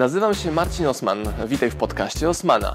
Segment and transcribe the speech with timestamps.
[0.00, 1.18] Nazywam się Marcin Osman.
[1.46, 2.72] Witaj w podcaście Osmana.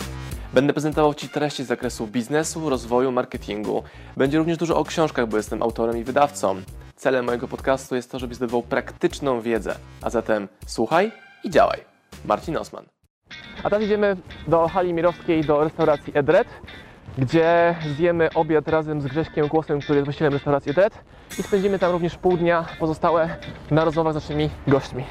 [0.53, 3.83] Będę prezentował Ci treści z zakresu biznesu, rozwoju, marketingu.
[4.17, 6.61] Będzie również dużo o książkach, bo jestem autorem i wydawcą.
[6.95, 9.75] Celem mojego podcastu jest to, żebyś zdobywał praktyczną wiedzę.
[10.01, 11.11] A zatem słuchaj
[11.43, 11.79] i działaj.
[12.25, 12.85] Marcin Osman.
[13.63, 14.17] A teraz idziemy
[14.47, 16.47] do hali mirowskiej, do restauracji Edred,
[17.17, 20.93] gdzie zjemy obiad razem z Grześkiem Kłosem, który jest właścicielem restauracji Edred
[21.39, 23.35] i spędzimy tam również pół dnia pozostałe
[23.71, 25.03] na rozmowach z naszymi gośćmi.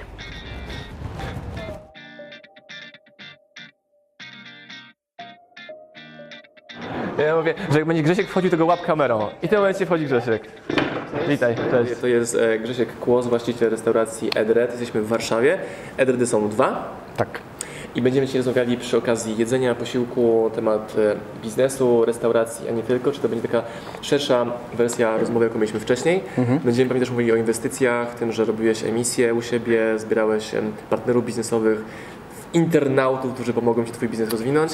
[7.19, 9.29] Ja mówię, że jak będzie Grzesiek wchodził, to go łap kamerą.
[9.43, 10.43] I w tym momencie wchodzi Grzesiek.
[11.29, 12.01] Witaj, cześć.
[12.01, 14.71] To jest e, Grzesiek Kłos, właściciel restauracji Edred.
[14.71, 15.59] Jesteśmy w Warszawie.
[15.97, 16.89] Edredy są dwa.
[17.17, 17.29] Tak.
[17.95, 23.13] I będziemy dzisiaj rozmawiali przy okazji jedzenia, posiłku, temat e, biznesu, restauracji, a nie tylko.
[23.13, 23.63] Czy to będzie taka
[24.01, 26.23] szersza wersja rozmowy, jaką mieliśmy wcześniej.
[26.65, 31.27] Będziemy pewnie też mówili o inwestycjach, tym, że robiłeś emisję u siebie, zbierałeś em, partnerów
[31.27, 31.79] biznesowych,
[32.55, 34.73] internautów, którzy pomogą Ci Twój biznes rozwinąć.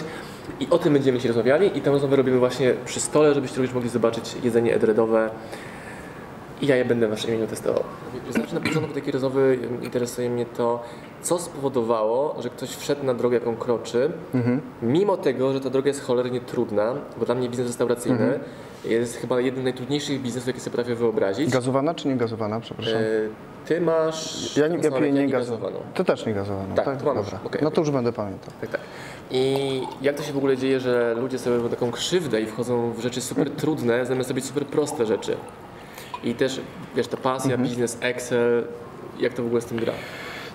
[0.60, 1.78] I o tym będziemy dzisiaj rozmawiali.
[1.78, 5.30] I tę rozmowę robimy właśnie przy stole, żebyście również mogli zobaczyć jedzenie edredowe.
[6.62, 7.82] I ja je będę w Waszym imieniu testował.
[8.30, 10.82] Znaczy na początku takiej rozmowy interesuje mnie to,
[11.22, 14.12] co spowodowało, że ktoś wszedł na drogę, jaką kroczy,
[14.82, 18.40] mimo tego, że ta droga jest cholernie trudna, bo dla mnie biznes restauracyjny
[18.84, 21.50] jest chyba jednym z najtrudniejszych biznesów, jakie sobie potrafię wyobrazić.
[21.50, 22.94] Gazowana czy nie gazowana, przepraszam?
[22.94, 23.04] E,
[23.66, 24.56] Ty masz...
[24.56, 25.76] ja nie, ja piję nie gazowaną.
[25.94, 26.98] Ty też nie gazowaną, Tak, tak?
[26.98, 27.16] to mam.
[27.16, 27.38] Dobra.
[27.44, 28.50] Okej, no to już będę pamiętał.
[28.60, 28.80] Tak, tak.
[29.30, 32.92] I jak to się w ogóle dzieje, że ludzie sobie robią taką krzywdę i wchodzą
[32.92, 35.36] w rzeczy super trudne, zamiast robić super proste rzeczy?
[36.24, 36.60] I też,
[36.96, 37.68] wiesz, ta pasja, Mhm.
[37.68, 38.64] biznes, Excel,
[39.18, 39.92] jak to w ogóle z tym gra?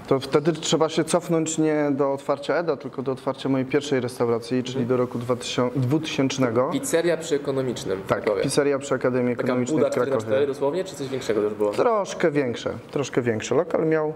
[0.08, 4.64] To wtedy trzeba się cofnąć nie do otwarcia EDA, tylko do otwarcia mojej pierwszej restauracji,
[4.64, 4.88] czyli Mhm.
[4.88, 6.72] do roku 2000, 2000.
[6.72, 8.44] Pizzeria przy ekonomicznym Tak, Krakowie.
[8.44, 10.47] pizzeria przy Akademii Taka Ekonomicznej buda w 4 na 4 Krakowie.
[10.47, 11.72] dosłownie, czy coś większego już było?
[11.72, 13.56] Troszkę większe, troszkę większe.
[13.56, 14.14] Lokal miał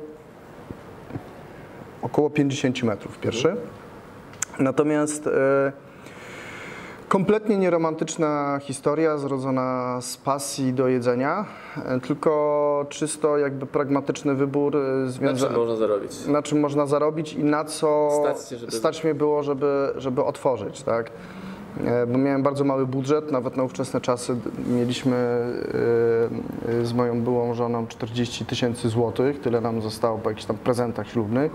[2.02, 3.56] około 50 metrów pierwszy.
[4.60, 5.72] Natomiast e,
[7.10, 11.46] kompletnie nieromantyczna historia zrodzona z pasji do jedzenia,
[11.86, 16.26] e, tylko czysto jakby pragmatyczny wybór e, Na czym związany można zarobić?
[16.28, 20.24] na czym można zarobić i na co Stać się, żeby- stać mnie było, żeby, żeby
[20.24, 21.12] otworzyć, tak?
[21.86, 24.36] E, Bo miałem bardzo mały budżet, nawet na ówczesne czasy
[24.68, 25.16] mieliśmy
[26.84, 31.52] z moją byłą żoną 40 tysięcy złotych, tyle nam zostało po jakichś tam prezentach ślubnych.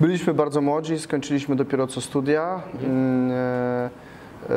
[0.00, 2.60] Byliśmy bardzo młodzi, skończyliśmy dopiero co studia.
[2.82, 3.90] Mm, e, e,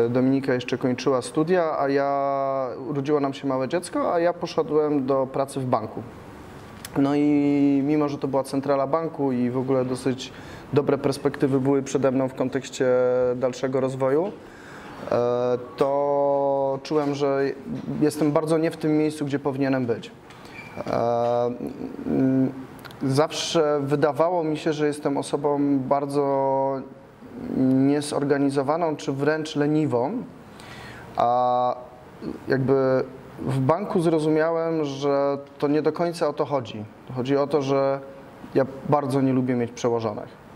[0.10, 5.28] Dominika jeszcze kończyła studia, a ja urodziło nam się małe dziecko, a ja poszedłem do
[5.28, 6.04] pracy w banku.
[6.98, 10.34] No i mimo, że to była centrala banku i w ogóle dosyć
[10.74, 12.86] dobre perspektywy były przede mną w kontekście
[13.36, 14.32] dalszego rozwoju,
[15.12, 17.44] e, to czułem, że
[18.02, 20.12] jestem bardzo nie w tym miejscu, gdzie powinienem być.
[20.88, 21.52] E,
[22.06, 22.52] mm,
[23.04, 26.82] Zawsze wydawało mi się, że jestem osobą bardzo
[27.58, 30.24] niezorganizowaną, czy wręcz leniwą,
[31.16, 31.76] a
[32.48, 33.04] jakby
[33.40, 36.86] w banku zrozumiałem, że to nie do końca o to chodzi.
[37.16, 38.00] Chodzi o to, że
[38.56, 40.50] ja bardzo nie lubię mieć przełożonych.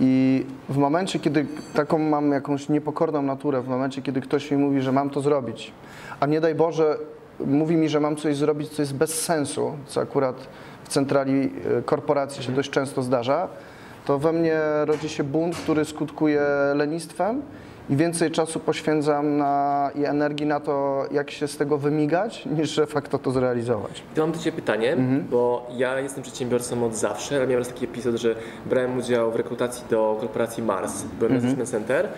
[0.00, 4.80] I w momencie, kiedy taką mam jakąś niepokorną naturę, w momencie, kiedy ktoś mi mówi,
[4.80, 5.72] że mam to zrobić,
[6.20, 6.98] a nie daj Boże,
[7.46, 10.48] mówi mi, że mam coś zrobić, co jest bez sensu, co akurat
[10.84, 13.48] w centrali y, korporacji się dość często zdarza,
[14.08, 16.42] to we mnie rodzi się bunt, który skutkuje
[16.74, 17.42] lenistwem
[17.90, 22.76] i więcej czasu poświęcam na, i energii na to, jak się z tego wymigać, niż
[22.76, 24.02] de facto to zrealizować.
[24.14, 25.24] To mam do Ciebie pytanie, Mhm.
[25.30, 28.34] bo ja jestem przedsiębiorcą od zawsze, ale miałem raz taki epizod, że
[28.66, 31.42] brałem udział w rekrutacji do korporacji Mars, byłem Mhm.
[31.42, 32.08] na Assessment Center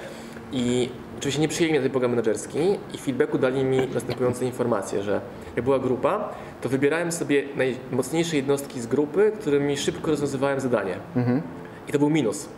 [0.53, 2.59] i oczywiście nie przyjęli mnie na ten program menedżerski
[2.95, 5.21] i w feedbacku dali mi następujące informacje, że
[5.57, 6.29] jak była grupa,
[6.61, 10.95] to wybierałem sobie najmocniejsze jednostki z grupy, którymi szybko rozwiązywałem zadanie.
[11.89, 12.49] I to był minus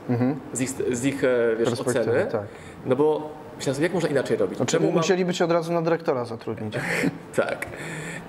[0.52, 1.88] z ich, z ich e, wiesz, Mhm.
[1.88, 2.26] Oceny.
[2.32, 2.42] tak.
[2.86, 4.56] No bo myślałem sobie, jak można inaczej robić?
[4.56, 6.74] Znaczy, mam- musieliby cię od razu na dyrektora zatrudnić.
[7.36, 7.66] tak.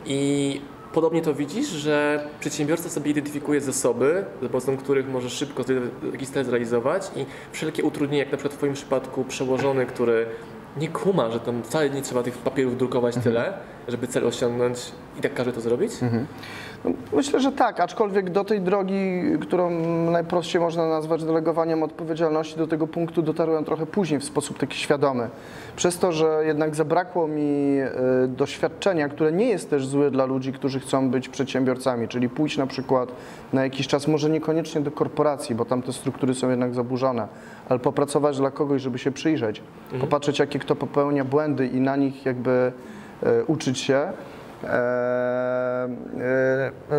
[0.05, 0.61] I
[0.93, 5.63] podobnie to widzisz, że przedsiębiorca sobie identyfikuje zasoby, za pomocą których może szybko
[6.11, 10.25] jakiś cel zrealizować i wszelkie utrudnienia, jak na przykład w Twoim przypadku przełożony, który
[10.77, 13.53] nie kuma, że tam wcale nie trzeba tych papierów drukować tyle,
[13.87, 14.79] żeby cel osiągnąć
[15.19, 15.91] i tak każe to zrobić?
[16.01, 16.07] No,
[17.13, 19.69] Myślę, że tak, aczkolwiek do tej drogi, którą
[20.11, 25.29] najprościej można nazwać delegowaniem odpowiedzialności, do tego punktu dotarłem trochę później w sposób taki świadomy.
[25.75, 27.91] Przez to, że jednak zabrakło mi e,
[28.27, 32.67] doświadczenia, które nie jest też złe dla ludzi, którzy chcą być przedsiębiorcami, czyli pójść na
[32.67, 33.11] przykład
[33.53, 37.27] na jakiś czas, może niekoniecznie do korporacji, bo tam te struktury są jednak zaburzone,
[37.69, 39.61] ale popracować dla kogoś, żeby się przyjrzeć,
[40.01, 42.71] popatrzeć jakie kto popełnia błędy i na nich jakby
[43.23, 44.13] e, uczyć się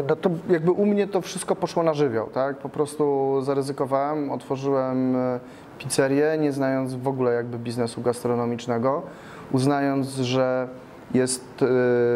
[0.08, 2.58] no to jakby u mnie to wszystko poszło na żywioł, tak?
[2.58, 5.40] Po prostu zaryzykowałem, otworzyłem e,
[5.78, 9.02] pizzerię, nie znając w ogóle jakby biznesu gastronomicznego,
[9.52, 10.69] uznając, że
[11.14, 11.66] jest e,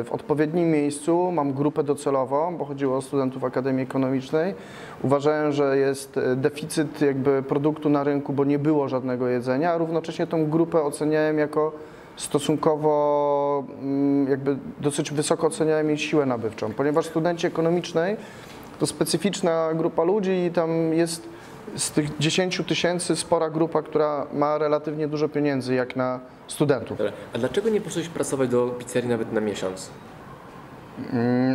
[0.04, 4.54] w odpowiednim miejscu, mam grupę docelową, bo chodziło o studentów Akademii Ekonomicznej.
[5.02, 9.78] Uważałem, że jest e, deficyt jakby produktu na rynku, bo nie było żadnego jedzenia, a
[9.78, 11.72] równocześnie tą grupę oceniałem jako
[12.18, 18.16] stosunkowo mm, jakby dosyć wysoko oceniałem jej siłę nabywczą, ponieważ studenci ekonomicznej
[18.80, 21.28] to specyficzna grupa ludzi i tam jest
[21.76, 26.98] z tych 10 tysięcy spora grupa, która ma relatywnie dużo pieniędzy jak na studentów.
[26.98, 27.12] Dobra.
[27.34, 29.90] A dlaczego nie poszedłeś pracować do pizzerii nawet na miesiąc?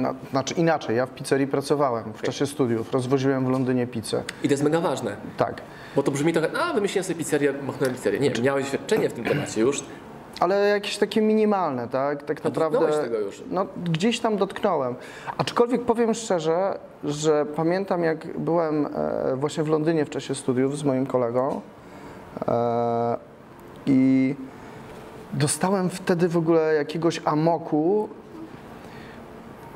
[0.02, 4.24] No, Znaczy inaczej, ja w pizzerii pracowałem w czasie studiów, rozwoziłem w Londynie pizzę.
[4.44, 5.62] I to jest mega ważne, Tak.
[5.96, 8.20] bo to brzmi trochę, a wymyśliłem sobie pizzerię, machnąłem pizzerię.
[8.20, 9.84] Nie, miałeś doświadczenie w tym temacie już.
[10.44, 12.24] Ale jakieś takie minimalne, tak?
[12.24, 12.80] Tak A naprawdę.
[12.80, 13.44] dotknąłeś tego już?
[13.52, 14.96] No, gdzieś tam dotknąłem.
[15.38, 20.84] Aczkolwiek powiem szczerze, że pamiętam jak byłem e, właśnie w Londynie w czasie studiów z
[20.84, 21.62] moim kolegą
[22.48, 23.18] e,
[23.86, 24.36] i
[25.34, 28.10] dostałem wtedy w ogóle jakiegoś amoku.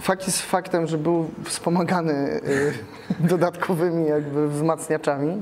[0.01, 2.41] Fakt jest faktem, że był wspomagany e,
[3.29, 5.41] dodatkowymi jakby wzmacniaczami.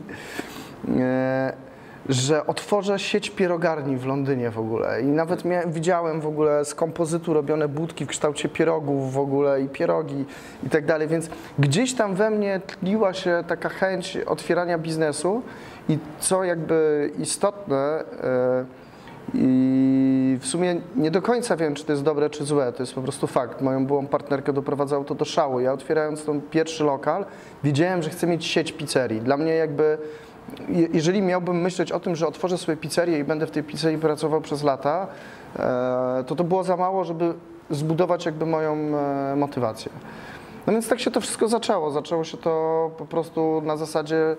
[2.10, 7.34] Że otworzę sieć pierogarni w Londynie w ogóle i nawet widziałem w ogóle z kompozytu
[7.34, 10.26] robione budki w kształcie pierogów w ogóle i pierogi
[10.64, 11.30] i tak dalej, więc
[11.60, 15.42] gdzieś tam we mnie tliła się taka chęć otwierania biznesu
[15.90, 18.66] i co jakby istotne e,
[19.34, 22.74] i w sumie nie do końca wiem, czy to jest dobre, czy złe.
[22.74, 23.62] To jest po prostu fakt.
[23.62, 25.60] Moją byłą partnerkę doprowadzało to do szału.
[25.60, 27.26] Ja otwierając ten pierwszy lokal,
[27.64, 29.22] wiedziałem, że chcę mieć sieć pizzerii.
[29.22, 29.98] Dla mnie jakby,
[30.94, 34.42] jeżeli miałbym myśleć o tym, że otworzę sobie pizzerię i będę w tej pizzerii pracował
[34.42, 35.08] przez lata,
[35.60, 37.34] e, to to było za mało, żeby
[37.70, 39.92] zbudować jakby moją e, motywację.
[40.68, 41.92] No więc tak się to wszystko zaczęło.
[41.92, 44.36] Zaczęło się to po prostu na zasadzie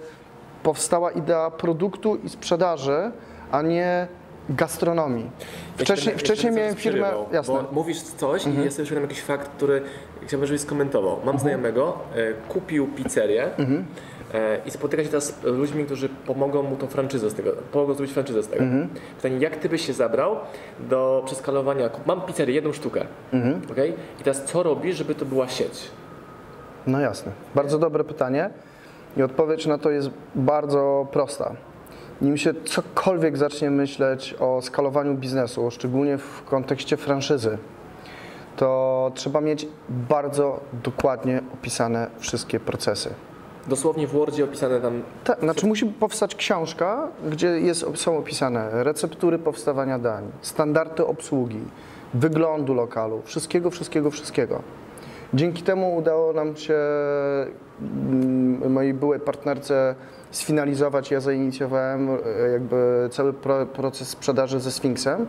[0.62, 3.10] powstała idea produktu i sprzedaży,
[3.52, 4.06] a nie
[4.50, 5.24] gastronomii.
[5.78, 7.54] Ja Wcześniej, będę- wcześniej miałem firmę, jasne.
[7.54, 9.82] Bo mówisz coś i jest jeszcze jakiś fakt, który
[10.26, 11.16] chciałbym, żebyś skomentował.
[11.24, 13.66] Mam znajomego, e, kupił pizzerię e,
[14.66, 18.14] i spotyka się teraz z ludźmi, którzy pomogą mu tą franczyzę z tego, pomogą zrobić
[18.14, 18.64] franczyzę z tego.
[19.16, 20.36] Pytanie, jak ty byś się zabrał
[20.80, 23.06] do przeskalowania, mam pizzerię, jedną sztukę,
[23.70, 23.94] okej?
[24.20, 25.90] I teraz co robisz, żeby to była sieć?
[26.86, 27.32] No jasne.
[27.54, 28.50] Bardzo dobre pytanie
[29.16, 31.54] i odpowiedź na to jest bardzo prosta.
[32.20, 37.58] Nim się cokolwiek zacznie myśleć o skalowaniu biznesu, szczególnie w kontekście franszyzy,
[38.56, 43.10] to trzeba mieć bardzo dokładnie opisane wszystkie procesy.
[43.68, 49.38] Dosłownie w Wordzie opisane tam Tak, znaczy musi powstać książka, gdzie jest, są opisane receptury
[49.38, 51.60] powstawania dań, standardy obsługi,
[52.14, 54.62] wyglądu lokalu, wszystkiego, wszystkiego, wszystkiego.
[55.34, 56.78] Dzięki temu udało nam się
[57.80, 59.94] mm, mojej byłej partnerce
[60.30, 65.26] sfinalizować, ja zainicjowałem e, jakby cały pro, proces sprzedaży ze Sfinksem,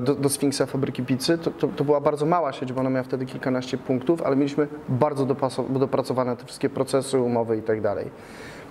[0.00, 1.38] do, do Sfinksa fabryki pizzy.
[1.38, 4.68] To, to, to była bardzo mała sieć, bo ona miała wtedy kilkanaście punktów, ale mieliśmy
[4.88, 5.26] bardzo
[5.68, 8.10] dopracowane te wszystkie procesy, umowy i tak dalej.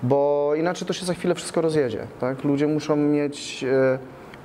[0.04, 2.08] Bo inaczej to się za chwilę wszystko rozjedzie.
[2.19, 2.44] Tak?
[2.44, 4.00] Ludzie muszą mieć e,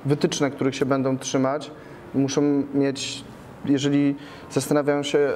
[0.05, 1.71] wytyczne, których się będą trzymać,
[2.13, 2.41] muszą
[2.73, 3.23] mieć,
[3.65, 4.15] jeżeli
[4.51, 5.33] zastanawiają się,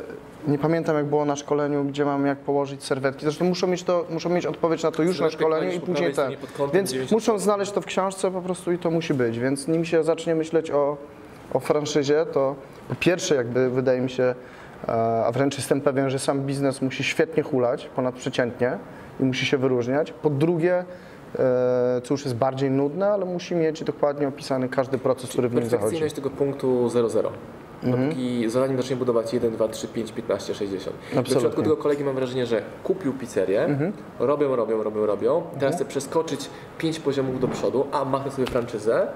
[0.47, 4.05] nie pamiętam jak było na szkoleniu, gdzie mam jak położyć serwetki, zresztą muszą mieć, to,
[4.09, 7.71] muszą mieć odpowiedź na to już na szkoleniu i później kątem Więc 90 muszą znaleźć
[7.71, 9.39] to w książce po prostu i to musi być.
[9.39, 10.97] Więc nim się zacznie myśleć o,
[11.53, 12.55] o franszyzie, to
[12.89, 14.35] po pierwsze jakby wydaje mi się,
[14.87, 14.91] e,
[15.25, 18.77] a wręcz jestem pewien, że sam biznes musi świetnie hulać, ponadprzeciętnie
[19.19, 20.11] i musi się wyróżniać.
[20.11, 20.85] Po drugie, e,
[22.03, 25.63] co już jest bardziej nudne, ale musi mieć dokładnie opisany każdy proces, który w nim
[25.63, 25.71] zachodzi.
[25.71, 27.29] perfekcyjność tego punktu 0,0.
[27.83, 30.95] Dopóki zanim zacznie budować 1, 2, 3, 5, 15, 60.
[30.95, 31.35] W Absolutnie.
[31.35, 33.67] przypadku tego kolegi mam wrażenie, że kupił pizzerię,
[34.19, 35.41] robią, robią, robią, robią.
[35.59, 39.07] Teraz chce przeskoczyć 5 poziomów do przodu, a machnę sobie franczyzę,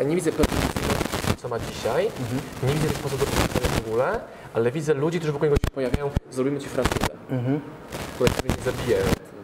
[0.00, 0.73] a nie widzę perfekcyjności,
[1.44, 2.10] co ma dzisiaj.
[2.62, 4.20] Nie widzę tych sposobów do pizzerię w ogóle,
[4.54, 7.14] ale widzę ludzi, którzy wokół niego się pojawiają, zrobimy ci franczyzę.
[8.14, 8.96] Które sobie nie zabiję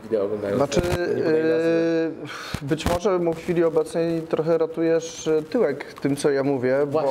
[0.02, 0.56] wideo oglądając.
[0.56, 0.80] Znaczy,
[1.16, 6.42] nie e, być może mu w chwili obecnej trochę ratujesz e, tyłek tym, co ja
[6.42, 7.10] mówię, Właśnie,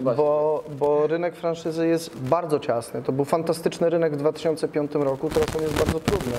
[0.00, 3.02] bo, o, bo, bo rynek franszyzy jest bardzo ciasny.
[3.02, 6.32] To był fantastyczny rynek w 2005 roku, teraz on jest bardzo trudny.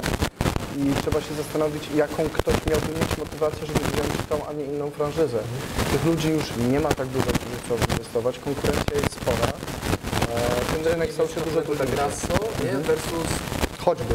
[0.77, 4.89] I trzeba się zastanowić, jaką ktoś miałby mieć motywację, żeby wziąć tą, a nie inną
[4.89, 5.37] franczyzę.
[5.91, 7.31] Tych ludzi już nie ma tak dużo,
[7.77, 9.47] chcą inwestować, konkurencja jest spora.
[10.35, 11.95] E, Ten rynek stał się dużo trudniejszy.
[11.95, 12.77] Grasso nie?
[12.77, 13.27] versus
[13.85, 14.13] Choćby.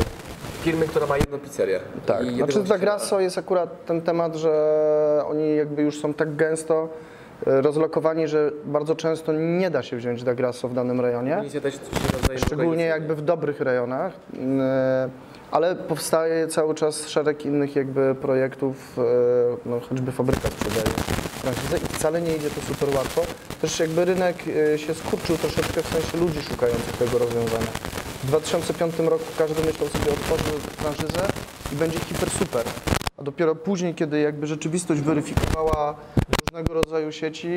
[0.63, 1.81] firmy, która ma jedną pizzerię.
[2.07, 4.53] Tak, I znaczy dla Grasso jest akurat ten temat, że
[5.27, 6.89] oni jakby już są tak gęsto,
[7.47, 11.43] e, rozlokowani, że bardzo często nie da się wziąć Dagrasso w danym rejonie.
[12.37, 14.13] Szczególnie jakby w dobrych rejonach,
[14.61, 15.09] e,
[15.51, 18.97] ale powstaje cały czas szereg innych jakby projektów,
[19.67, 23.23] no choćby fabryka sprzedaje franczyzę i wcale nie idzie to super łatwo.
[23.61, 24.37] Też jakby rynek
[24.75, 27.67] e, się skurczył troszeczkę w sensie ludzi szukających tego rozwiązania.
[28.25, 31.29] W 2005 roku każdy myślał sobie otworzył franczyzę
[31.73, 32.65] i będzie hiper super.
[33.17, 35.95] A dopiero później, kiedy jakby rzeczywistość weryfikowała
[36.41, 37.49] różnego rodzaju sieci,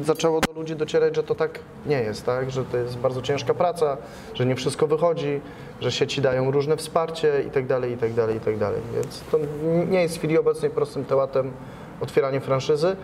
[0.00, 2.50] y, zaczęło do ludzi docierać, że to tak nie jest, tak?
[2.50, 3.96] że to jest bardzo ciężka praca,
[4.34, 5.40] że nie wszystko wychodzi,
[5.80, 8.80] że sieci dają różne wsparcie i tak dalej, i tak dalej, i tak dalej.
[8.94, 9.38] Więc to
[9.90, 11.52] nie jest w chwili obecnej prostym tematem
[12.00, 12.96] otwieranie franszyzy.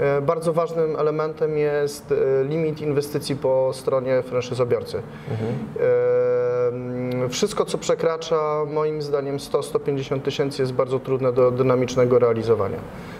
[0.00, 4.96] E, Bardzo ważnym elementem jest e, limit inwestycji po stronie franszyzobiorcy.
[4.98, 12.78] E, mm, Wszystko, co przekracza moim zdaniem 100-150 tysięcy jest bardzo trudne do dynamicznego realizowania.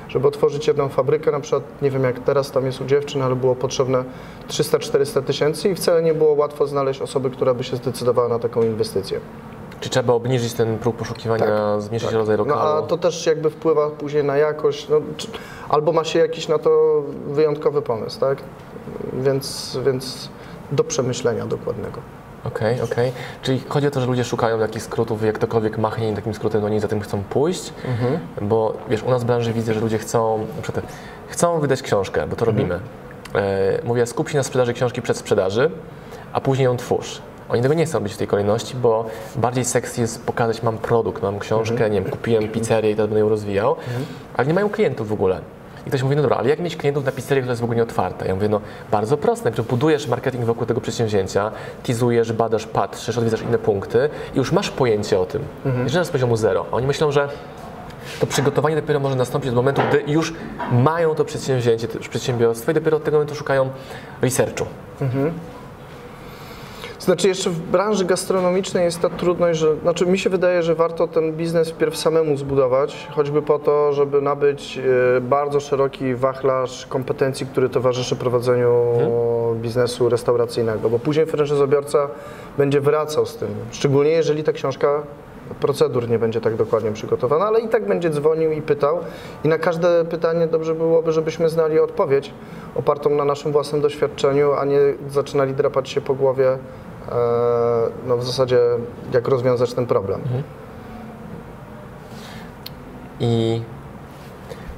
[0.08, 3.36] Żeby otworzyć jedną fabrykę, na przykład, nie wiem jak teraz tam jest u dziewczyn, ale
[3.36, 4.04] było potrzebne
[4.48, 8.62] 300-400 tysięcy i wcale nie było łatwo znaleźć osoby, która by się zdecydowała na taką
[8.62, 9.20] inwestycję.
[9.82, 12.78] Czy trzeba obniżyć ten próg poszukiwania, zmniejszyć rodzaj No lokalu?
[12.78, 15.28] a to też jakby wpływa później na jakość, no, czy,
[15.68, 18.38] albo ma się jakiś na to wyjątkowy pomysł, tak?
[19.12, 20.28] Więc, więc
[20.72, 22.00] do przemyślenia dokładnego.
[22.44, 23.12] Okej, okej.
[23.42, 26.66] Czyli chodzi o to, że ludzie szukają takich skrótów, jak ktokolwiek machnie takim skrótem, no
[26.66, 28.18] oni za tym chcą pójść, Mhm.
[28.42, 30.84] bo wiesz, u nas w branży widzę, że ludzie chcą, przykład,
[31.28, 32.56] chcą wydać książkę, bo to Mhm.
[32.70, 32.80] robimy.
[33.34, 35.70] E, mówię, skup się na sprzedaży książki przed sprzedaży,
[36.32, 37.22] a później ją twórz.
[37.52, 39.04] Oni tego nie chcą robić w tej kolejności, bo
[39.36, 41.92] bardziej seks jest pokazać, mam produkt, mam książkę, Mhm.
[41.92, 43.76] nie wiem, kupiłem pizzerię i teraz będę ją rozwijał,
[44.34, 45.40] ale nie mają klientów w ogóle.
[45.86, 47.76] I ktoś mówi, no dobra, ale jak mieć klientów na pizzerię, która jest w ogóle
[47.76, 48.26] nieotwarta?
[48.26, 51.50] Ja mówię, no bardzo proste, najpierw budujesz marketing wokół tego przedsięwzięcia,
[51.82, 55.42] teasujesz, badasz, patrzysz, odwiedzasz inne punkty i już masz pojęcie o tym.
[55.66, 55.84] Mhm.
[55.84, 56.66] Jeżeli z poziomu zero.
[56.72, 57.28] Oni myślą, że
[58.20, 60.34] to przygotowanie dopiero może nastąpić od momentu, gdy już
[60.72, 63.70] mają to przedsięwzięcie, to już przedsiębiorstwo i dopiero od tego momentu szukają
[64.22, 64.64] researchu.
[67.02, 71.08] Znaczy jeszcze w branży gastronomicznej jest ta trudność, że znaczy mi się wydaje, że warto
[71.08, 74.78] ten biznes wpierw samemu zbudować, choćby po to, żeby nabyć
[75.16, 78.72] e, bardzo szeroki wachlarz kompetencji, który towarzyszy prowadzeniu
[79.54, 82.08] biznesu restauracyjnego, bo później franczyzobiorca
[82.58, 85.02] będzie wracał z tym, szczególnie jeżeli ta książka
[85.60, 88.98] procedur nie będzie tak dokładnie przygotowana, ale i tak będzie dzwonił i pytał.
[89.44, 92.32] I na każde pytanie dobrze byłoby, żebyśmy znali odpowiedź
[92.74, 94.78] opartą na naszym własnym doświadczeniu, a nie
[95.10, 96.58] zaczynali drapać się po głowie
[98.06, 98.58] no w zasadzie
[99.12, 100.20] jak rozwiązać ten problem.
[103.20, 103.62] I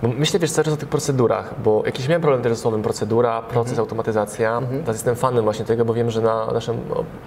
[0.03, 2.83] bo myślę wiesz cały czas o tych procedurach, bo jakiś miałem problem też ze słowem
[2.83, 4.61] procedura, proces, automatyzacja.
[4.81, 6.81] Teraz jestem fanem właśnie tego, bo wiem, że na naszym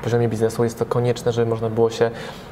[0.03, 2.11] poziomie biznesu jest to konieczne, żeby można było się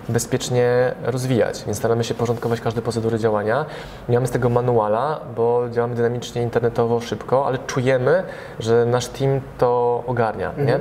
[0.09, 1.63] bezpiecznie rozwijać.
[1.65, 3.65] Więc staramy się porządkować każde procedury działania.
[4.09, 8.23] Nie mamy z tego manuala, bo działamy dynamicznie, internetowo, szybko, ale czujemy,
[8.59, 10.51] że nasz team to ogarnia.
[10.57, 10.79] Nie?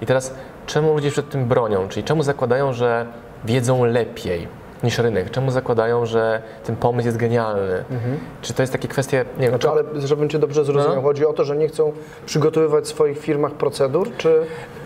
[0.00, 0.34] I teraz
[0.66, 1.88] czemu ludzie przed tym bronią?
[1.88, 3.06] Czyli czemu zakładają, że
[3.44, 4.61] wiedzą lepiej?
[4.84, 5.30] Niż rynek?
[5.30, 7.84] Czemu zakładają, że ten pomysł jest genialny?
[8.42, 11.02] Czy to jest takie kwestie, nie wiem, Znaczy, ale żebym Cię dobrze zrozumiał, No.
[11.02, 11.92] chodzi o to, że nie chcą
[12.26, 14.34] przygotowywać w swoich firmach procedur, czy...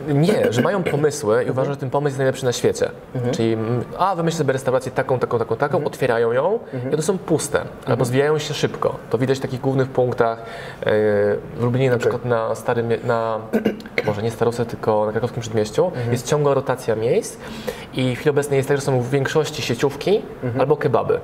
[0.08, 2.90] nie, że mają pomysły i uważają, że ten pomysł jest najlepszy na świecie.
[3.32, 6.58] Czyli, mm, a wymyśl sobie restaurację taką, taką, taką, taką, otwierają ją
[6.90, 8.94] i one są puste, albo zwijają się szybko.
[9.10, 10.38] To widać w takich głównych punktach.
[10.38, 10.92] Yy,
[11.56, 13.38] W Lublinie na przykład na starym, na,
[14.06, 17.36] może nie Starówce, tylko na krakowskim przedmieściu jest ciągła rotacja miejsc
[17.94, 20.22] i w chwili obecnej jest tak, że są w większości sieciówki
[20.58, 21.20] albo kebaby.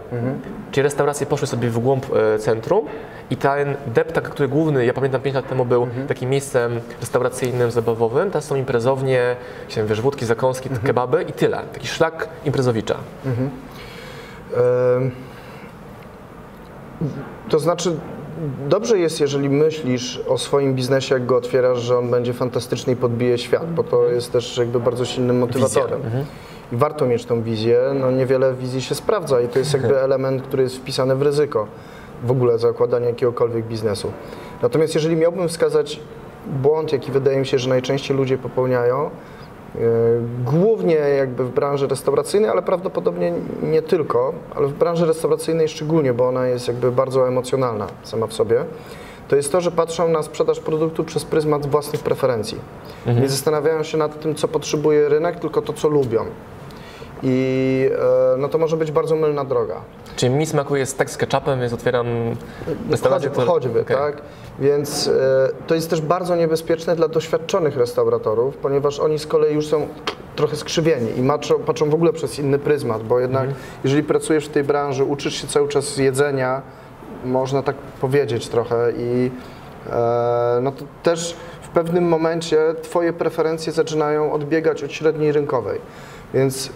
[0.70, 2.86] Czyli restauracje poszły sobie w głąb e, centrum
[3.30, 8.30] i ten deptak, który główny, ja pamiętam 5 lat temu był takim miejscem restauracyjnym, zabawowym,
[8.30, 9.36] teraz są imprezownie,
[9.74, 11.60] tam, wiesz, wódki, zakąski, kebaby i tyle.
[11.72, 12.94] Taki szlak imprezowicza.
[13.26, 15.10] Em,
[17.48, 17.96] To znaczy,
[18.68, 22.96] dobrze jest, jeżeli myślisz o swoim biznesie, jak go otwierasz, że on będzie fantastyczny i
[22.96, 26.00] podbije świat, bo to jest też jakby bardzo silnym motywatorem.
[26.72, 27.80] I warto mieć tą wizję.
[27.94, 31.66] No niewiele wizji się sprawdza i to jest jakby element, który jest wpisany w ryzyko
[32.24, 34.12] w ogóle zakładania jakiegokolwiek biznesu.
[34.62, 36.00] Natomiast jeżeli miałbym wskazać
[36.62, 39.10] błąd, jaki wydaje mi się, że najczęściej ludzie popełniają,
[39.76, 39.78] E,
[40.44, 46.28] Głównie jakby w branży restauracyjnej, ale prawdopodobnie nie tylko, ale w branży restauracyjnej szczególnie, bo
[46.28, 48.64] ona jest jakby bardzo emocjonalna sama w sobie,
[49.28, 52.58] to jest to, że patrzą na sprzedaż produktu przez pryzmat własnych preferencji.
[53.20, 56.24] Nie zastanawiają się nad tym, co potrzebuje rynek, tylko to, co lubią.
[57.22, 57.90] I
[58.34, 59.80] e, no to może być bardzo mylna droga.
[60.16, 62.06] Czyli mi smakuje stek z ketchupem, więc otwieram
[62.90, 63.28] restaurację.
[63.28, 63.96] Choćby, która- choćby Okej.
[63.96, 64.22] tak?
[64.58, 69.66] Więc e, to jest też bardzo niebezpieczne dla doświadczonych restauratorów, ponieważ oni z kolei już
[69.66, 69.86] są
[70.36, 73.48] trochę skrzywieni i maczą, patrzą w ogóle przez inny pryzmat, bo jednak
[73.84, 76.62] jeżeli pracujesz w tej branży, uczysz się cały czas jedzenia,
[77.24, 79.30] można tak powiedzieć trochę i
[79.90, 85.80] e, no to też w pewnym momencie Twoje preferencje zaczynają odbiegać od średniej rynkowej.
[86.34, 86.70] Więc e,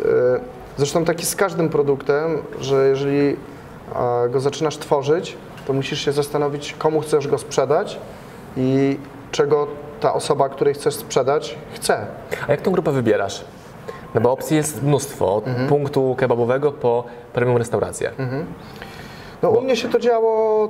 [0.77, 3.37] zresztą tak jest z każdym produktem, że jeżeli
[3.95, 5.37] e, go zaczynasz tworzyć,
[5.67, 7.99] to musisz się zastanowić, komu chcesz go sprzedać
[8.57, 8.99] i
[9.31, 9.67] czego
[10.01, 12.07] ta osoba, której chcesz sprzedać, chce.
[12.49, 13.45] A jak tą grupę wybierasz?
[14.15, 18.11] No bo opcji jest mnóstwo, od punktu kebabowego po premium restaurację.
[19.43, 20.69] No u mnie się to działo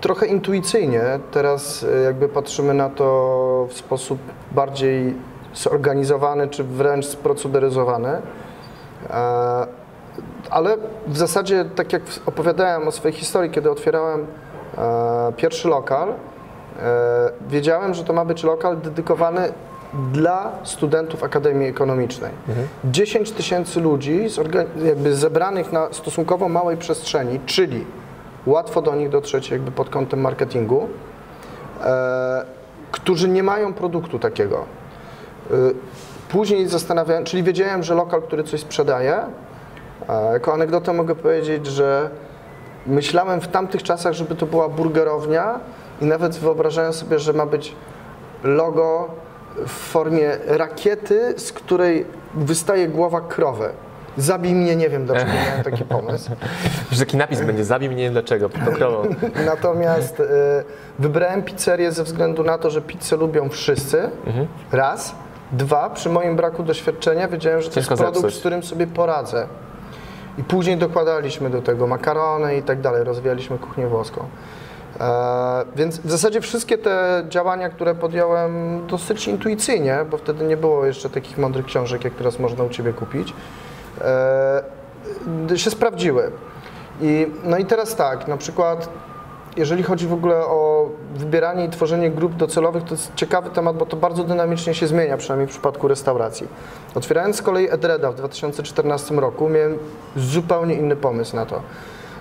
[0.00, 1.02] trochę intuicyjnie.
[1.30, 4.18] Teraz y, jakby patrzymy na to w sposób
[4.52, 5.14] bardziej
[5.54, 8.08] zorganizowany, czy wręcz sproceduryzowany.
[9.10, 9.66] E,
[10.50, 14.26] Ale w zasadzie, tak jak opowiadałem o swojej historii, kiedy otwierałem
[14.78, 16.14] e, pierwszy lokal, e,
[17.48, 19.52] wiedziałem, że to ma być lokal dedykowany
[20.12, 22.30] dla studentów Akademii Ekonomicznej.
[22.84, 24.26] 10 tysięcy ludzi
[24.84, 27.84] jakby zebranych na stosunkowo małej przestrzeni, czyli
[28.46, 30.88] łatwo do nich dotrzeć jakby pod kątem marketingu,
[31.84, 32.44] e,
[32.92, 34.64] którzy nie mają produktu takiego.
[35.52, 35.56] E,
[36.28, 39.16] Później zastanawiałem, czyli wiedziałem, że lokal, który coś sprzedaje,
[40.32, 42.10] jako anegdotę mogę powiedzieć, że
[42.86, 45.60] myślałem w tamtych czasach, żeby to była burgerownia
[46.00, 47.74] i nawet wyobrażałem sobie, że ma być
[48.44, 49.08] logo
[49.66, 53.68] w formie rakiety, z której wystaje głowa krowy.
[54.16, 56.30] Zabij mnie, nie wiem dlaczego miałem taki pomysł.
[56.92, 59.02] Że taki napis będzie, zabij mnie, nie wiem dlaczego, pokrowo.
[59.46, 60.24] Natomiast y,
[60.98, 64.10] wybrałem pizzerię ze względu na to, że pizzę lubią wszyscy.
[64.72, 65.14] Raz.
[65.52, 68.36] Dwa, przy moim braku doświadczenia wiedziałem, że to jest Ciężko produkt, zepsuć.
[68.36, 69.46] z którym sobie poradzę.
[70.38, 74.24] I później dokładaliśmy do tego makarony i tak dalej, rozwijaliśmy kuchnię włoską.
[75.00, 80.86] E, więc w zasadzie wszystkie te działania, które podjąłem dosyć intuicyjnie, bo wtedy nie było
[80.86, 83.34] jeszcze takich mądrych książek, jak teraz można u Ciebie kupić,
[85.50, 86.32] e, się sprawdziły.
[87.00, 88.88] I, no i teraz tak, na przykład
[89.56, 93.86] jeżeli chodzi w ogóle o wybieranie i tworzenie grup docelowych, to jest ciekawy temat, bo
[93.86, 96.48] to bardzo dynamicznie się zmienia, przynajmniej w przypadku restauracji.
[96.94, 99.78] Otwierając z kolei Edreda w 2014 roku, miałem
[100.16, 101.62] zupełnie inny pomysł na to.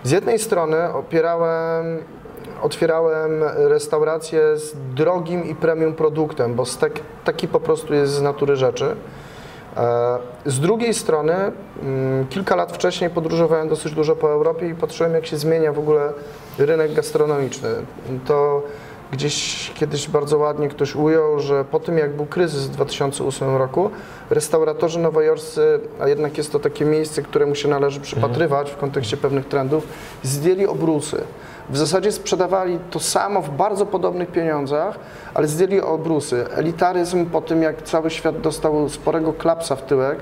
[0.04, 2.00] Z jednej strony opierałem,
[2.62, 8.55] otwierałem restaurację z drogim i premium produktem, bo stek taki po prostu jest z natury
[8.55, 8.96] rzeczy.
[9.77, 15.14] E, Z drugiej strony, mm, kilka lat wcześniej podróżowałem dosyć dużo po Europie i patrzyłem,
[15.14, 16.14] jak się zmienia w ogóle
[16.57, 17.70] rynek gastronomiczny.
[18.25, 18.64] To
[19.11, 23.90] gdzieś kiedyś bardzo ładnie ktoś ujął, że po tym, jak był kryzys w 2008 roku,
[24.29, 29.48] restauratorzy nowojorscy, a jednak jest to takie miejsce, któremu się należy przypatrywać w kontekście pewnych
[29.48, 29.87] trendów,
[30.24, 31.24] zdjęli obrusy.
[31.70, 35.00] W zasadzie sprzedawali to samo w bardzo podobnych pieniądzach,
[35.33, 36.46] ale zdjęli obrusy.
[36.51, 40.20] Elitaryzm po tym, jak cały świat dostał sporego klapsa w tyłek,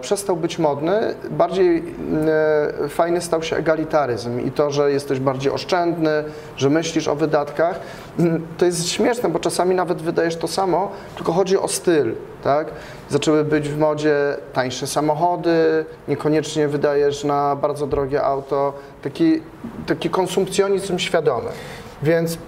[0.00, 1.84] przestał być modny, bardziej
[2.84, 6.24] e, fajny stał się egalitaryzm i to, że jesteś bardziej oszczędny,
[6.56, 7.80] że myślisz o wydatkach.
[8.58, 12.66] To jest śmieszne, bo czasami nawet wydajesz to samo, tylko chodzi o styl, tak?
[13.08, 14.16] Zaczęły być w modzie
[14.52, 18.72] tańsze samochody, niekoniecznie wydajesz na bardzo drogie auto,
[19.02, 19.42] taki,
[19.86, 21.50] taki konsumpcjonizm świadomy.
[22.02, 22.38] Więc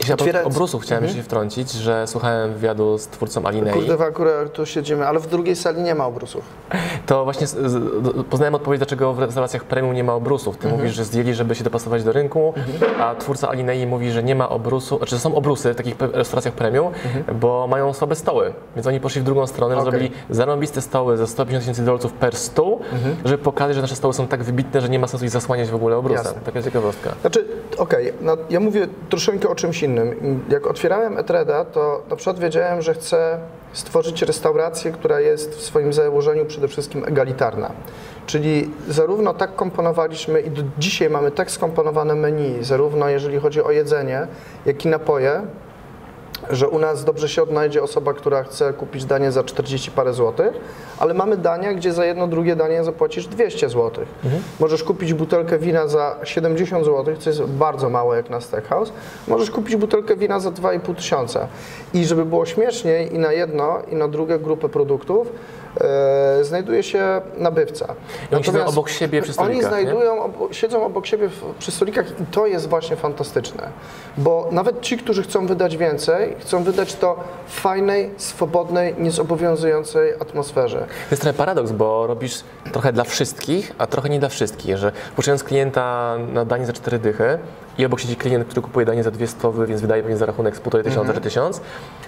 [0.00, 3.72] Jeśli obrusów chciałem się wtrącić, że słuchałem wywiadu z twórcą Alinei.
[3.72, 6.44] kurde, w akurat tu siedzimy, ale w drugiej sali nie ma obrusów.
[7.06, 7.82] To właśnie z, z,
[8.30, 10.56] poznałem odpowiedź, dlaczego w restauracjach premium nie ma obrusów.
[10.56, 12.54] Ty mówisz, że zdjęli, żeby się dopasować do rynku,
[13.00, 16.54] a twórca Alinei mówi, że nie ma obrusu, znaczy że są obrusy w takich restauracjach
[16.54, 16.92] premium,
[17.40, 18.52] bo mają słabe stoły.
[18.76, 19.90] Więc oni poszli w drugą stronę, Okej.
[19.90, 22.80] zrobili zarąbiste stoły za 150 tysięcy dolców per stół,
[23.24, 25.74] żeby pokazać, że nasze stoły są tak wybitne, że nie ma sensu ich zasłaniać w
[25.74, 26.24] ogóle obrusem.
[26.24, 26.40] Jasne.
[26.44, 27.14] Taka ciekawostka.
[27.20, 27.44] Znaczy,
[27.78, 30.40] okej, no, ja mówię troszeczkę o czymś innym.
[30.48, 33.38] Jak otwierałem Etreda, to na przykład wiedziałem, że chcę
[33.72, 37.70] stworzyć restaurację, która jest w swoim założeniu przede wszystkim egalitarna.
[38.26, 43.70] Czyli zarówno tak komponowaliśmy i do dzisiaj mamy tak skomponowane menu, zarówno jeżeli chodzi o
[43.70, 44.26] jedzenie,
[44.66, 45.42] jak i napoje,
[46.50, 50.52] że u nas dobrze się odnajdzie osoba, która chce kupić danie za 40 parę złotych,
[50.98, 54.08] ale mamy dania, gdzie za jedno drugie danie zapłacisz 200 złotych.
[54.60, 58.92] Możesz kupić butelkę wina za 70 złotych, co jest bardzo mało jak na steakhouse.
[59.28, 61.46] Możesz kupić butelkę wina za 2,5 tysiąca.
[61.94, 65.32] I żeby było śmieszniej i na jedno i na drugie grupę produktów
[66.42, 67.94] znajduje się nabywca.
[68.32, 69.68] I oni siedzą obok siebie przy Oni stolikach, nie?
[69.68, 73.68] znajdują, obo- siedzą obok siebie w, przy stolikach i to jest właśnie fantastyczne.
[74.18, 80.78] Bo nawet ci, którzy chcą wydać więcej, chcą wydać to w fajnej, swobodnej, niezobowiązującej atmosferze.
[80.78, 82.40] To jest trochę paradoks, bo robisz
[82.72, 86.98] trochę dla wszystkich, a trochę nie dla wszystkich, że puszczając klienta na danie za cztery
[86.98, 87.38] dychy
[87.78, 90.56] i obok siedzi klient, który kupuje danie za dwie stówy, więc wydaje pewnie za rachunek
[90.56, 91.60] z półtorej tysiąca czy tysiąc,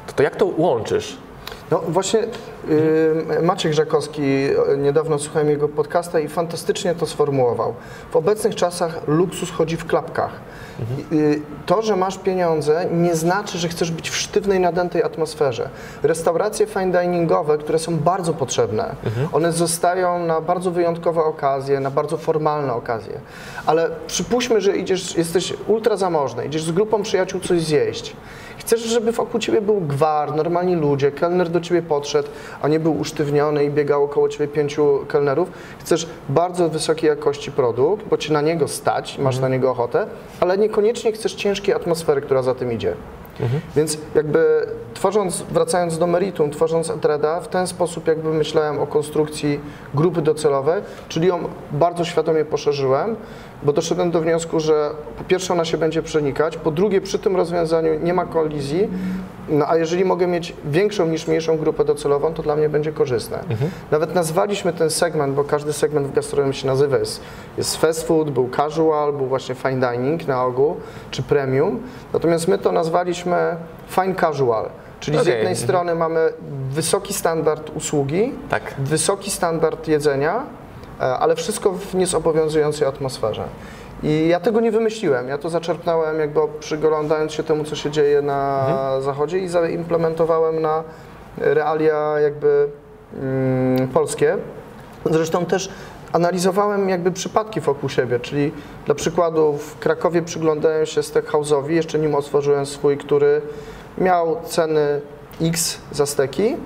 [0.07, 1.17] to, to jak to łączysz?
[1.71, 2.21] No właśnie
[3.43, 4.23] Maciek Żakowski,
[4.79, 7.75] niedawno słuchałem jego podcasta i fantastycznie to sformułował.
[8.11, 10.31] W obecnych czasach luksus chodzi w klapkach.
[11.13, 15.69] Y, To, że masz pieniądze nie znaczy, że chcesz być w sztywnej, nadętej atmosferze.
[16.03, 18.95] Restauracje fine diningowe, które są bardzo potrzebne,
[19.33, 23.21] one zostają na bardzo wyjątkowe okazje, na bardzo formalne okazje.
[23.67, 28.17] Ale przypuśćmy, że idziesz, jesteś ultra zamożny, idziesz z grupą przyjaciół coś zjeść.
[28.59, 32.29] Chcesz, żeby wokół ciebie był gwar, normalni ludzie, kelner do ciebie podszedł,
[32.63, 35.53] a nie był usztywniony i biegał około ciebie pięciu kelnerów.
[35.79, 40.07] Chcesz bardzo wysokiej jakości produkt, bo ci na niego stać, masz na niego ochotę,
[40.41, 42.95] ale niekoniecznie chcesz ciężkiej atmosfery, która za tym idzie.
[43.77, 44.67] Więc jakby
[45.01, 49.61] tworząc, wracając do meritum, tworząc Etreda, w ten sposób jakby myślałem o konstrukcji
[49.95, 51.39] grupy docelowej, czyli ją
[51.73, 53.17] bardzo świadomie poszerzyłem,
[53.63, 57.37] bo doszedłem do wniosku, że po pierwsze ona się będzie przenikać, po drugie przy tym
[57.37, 58.89] rozwiązaniu nie ma kolizji,
[59.49, 63.45] no a jeżeli mogę mieć większą niż mniejszą grupę docelową, to dla mnie będzie korzystne.
[63.91, 67.21] Nawet nazwaliśmy ten segment, bo każdy segment w gastronomii się nazywa, jest,
[67.59, 70.77] jest fast food, był casual, był właśnie fine dining na ogół,
[71.11, 71.81] czy premium,
[72.13, 73.57] natomiast my to nazwaliśmy
[73.89, 74.69] fine casual,
[75.01, 75.57] czyli z jednej mhm.
[75.57, 76.33] strony mamy
[76.71, 78.75] wysoki standard usługi, Tak.
[78.79, 80.43] wysoki standard jedzenia,
[81.01, 83.45] e, ale wszystko w niezobowiązującej atmosferze.
[84.03, 88.23] I ja tego nie wymyśliłem, ja to zaczerpnąłem jakby przyglądając się temu, co się dzieje
[88.23, 88.67] na
[89.01, 90.85] zachodzie i zaimplementowałem na
[91.39, 92.69] realia jakby
[93.15, 94.37] mm, polskie.
[95.11, 95.71] Zresztą też
[96.13, 98.53] analizowałem jakby przypadki wokół siebie, czyli
[98.87, 103.43] dla przykładu w Krakowie przyglądałem się Steakhouse'owi, jeszcze nim otworzyłem swój, który
[104.01, 105.01] miał ceny
[105.41, 106.57] X za steki,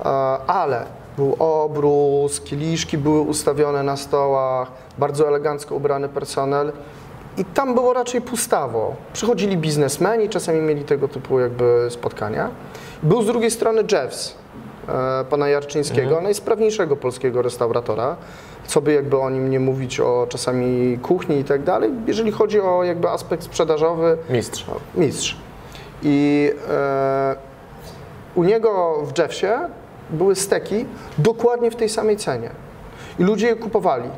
[0.00, 0.04] e,
[0.46, 0.84] ale
[1.16, 6.72] był obrus, kieliszki były ustawione na stołach, bardzo elegancko ubrany personel
[7.36, 8.94] i tam było raczej pustawo.
[9.12, 12.50] Przychodzili biznesmeni, czasami mieli tego typu jakby spotkania.
[13.02, 14.34] Był z drugiej strony Jeffs,
[14.88, 18.16] e, pana Jarczyńskiego, najsprawniejszego polskiego restauratora,
[18.66, 22.60] co by jakby o nim nie mówić o czasami kuchni i tak dalej, jeżeli chodzi
[22.60, 24.64] o jakby aspekt sprzedażowy, Mistrz.
[24.94, 25.36] mistrz.
[26.02, 27.36] I e,
[28.34, 29.46] u niego w Jeffsie
[30.10, 30.86] były steki
[31.18, 32.50] dokładnie w tej samej cenie.
[33.18, 34.08] I ludzie je kupowali.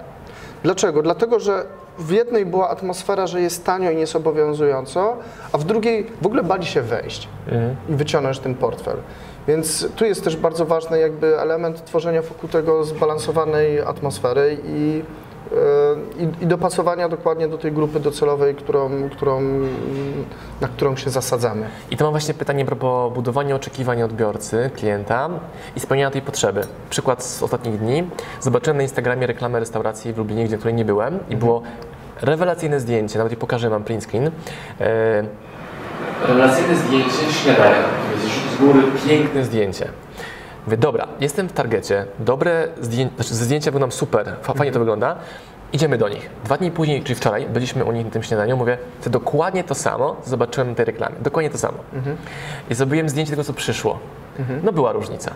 [0.63, 1.03] Dlaczego?
[1.03, 1.67] Dlatego, że
[1.99, 5.17] w jednej była atmosfera, że jest tanio i niezobowiązująco,
[5.53, 7.29] a w drugiej w ogóle bali się wejść
[7.89, 8.97] i wyciągnąć ten portfel.
[9.49, 15.03] Więc tu jest też bardzo ważny jakby element tworzenia wokół tego zbalansowanej atmosfery i,
[16.19, 19.41] i, i dopasowania dokładnie do tej grupy docelowej, którą, którą,
[20.61, 21.67] na którą się zasadzamy.
[21.91, 25.29] I to mam właśnie pytanie a propos budowania oczekiwań odbiorcy, klienta
[25.77, 26.61] i spełniania tej potrzeby.
[26.91, 28.05] Przykład z ostatnich dni.
[28.41, 31.63] Zobaczyłem na Instagramie reklamę restauracji w Lublinie, gdzie której nie byłem i było
[32.23, 34.31] rewelacyjne zdjęcie, nawet je pokażę, mam print screen.
[34.81, 35.25] E,
[36.29, 37.85] rewelacyjne zdjęcie śniadania,
[38.57, 39.89] z góry piękne zdjęcie.
[40.67, 44.79] Mówię, dobra, jestem w targecie, dobre zdjęcia, znaczy ze zdjęcia wyglądam super, fa- fajnie to
[44.79, 45.17] wygląda,
[45.75, 46.31] idziemy do nich.
[46.45, 49.75] Dwa dni później, czyli wczoraj, byliśmy u nich na tym śniadaniu, mówię, to dokładnie to
[49.75, 51.79] samo zobaczyłem na tej reklamie, dokładnie to samo.
[52.71, 53.99] I zrobiłem zdjęcie tego, co przyszło.
[54.63, 55.35] No była różnica.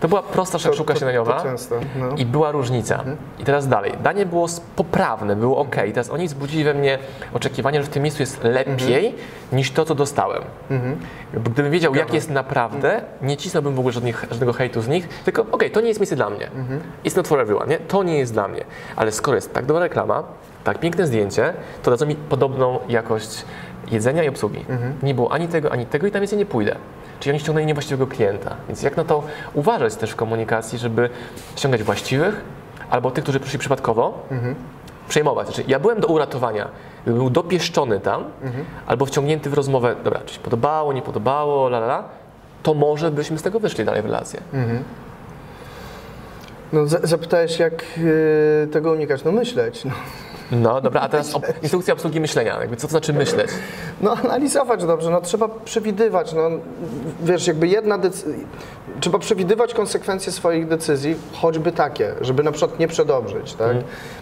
[0.00, 1.76] To była prosta szakszuka śniadaniowa To często.
[1.96, 2.16] No.
[2.16, 3.04] i była różnica.
[3.38, 3.92] I teraz dalej.
[4.02, 5.76] Danie było poprawne, było ok.
[5.76, 6.98] Teraz oni wzbudzili we mnie
[7.32, 9.14] oczekiwanie, że w tym miejscu jest lepiej
[9.52, 10.42] niż to, co dostałem.
[11.34, 15.08] Bo Gdybym wiedział, jak jest naprawdę, nie cisnąłbym w ogóle żadnych, żadnego hejtu z nich,
[15.24, 16.50] tylko okej, to nie jest miejsce dla mnie.
[17.04, 17.78] It's not for everyone, nie?
[17.78, 18.64] To nie jest dla mnie.
[18.96, 20.22] Ale skoro jest tak dobra reklama,
[20.64, 23.44] tak piękne zdjęcie, to dadzą mi podobną jakość
[23.90, 24.64] jedzenia i obsługi.
[25.02, 26.76] Nie było ani tego, ani tego i tam więcej nie pójdę.
[27.20, 28.56] Czyli oni ściągnęli niewłaściwego klienta.
[28.68, 29.22] Więc jak na to
[29.54, 31.10] uważać też w komunikacji, żeby
[31.56, 32.40] ściągać właściwych
[32.90, 34.26] albo tych, którzy przyszli przypadkowo,
[35.08, 35.46] przejmować.
[35.46, 36.68] Znaczy, ja byłem do uratowania.
[37.02, 38.24] Gdybym był dopieszczony tam
[38.86, 42.04] albo wciągnięty w rozmowę, dobra, czy się podobało, nie podobało, la la la,
[42.62, 44.40] to może byśmy z tego wyszli dalej w relację.
[46.72, 49.24] No, za- zapytałeś, jak y, tego unikać?
[49.24, 49.84] No myśleć.
[49.84, 49.90] No.
[50.52, 52.60] No dobra, a teraz ob- instrukcja obsługi myślenia.
[52.60, 53.50] Jakby co to znaczy myśleć?
[54.00, 56.42] No analizować dobrze, no trzeba przewidywać, no
[57.22, 58.34] wiesz, jakby jedna decyzja,
[59.00, 63.76] trzeba przewidywać konsekwencje swoich decyzji, choćby takie, żeby na przykład nie przedobrzyć, tak?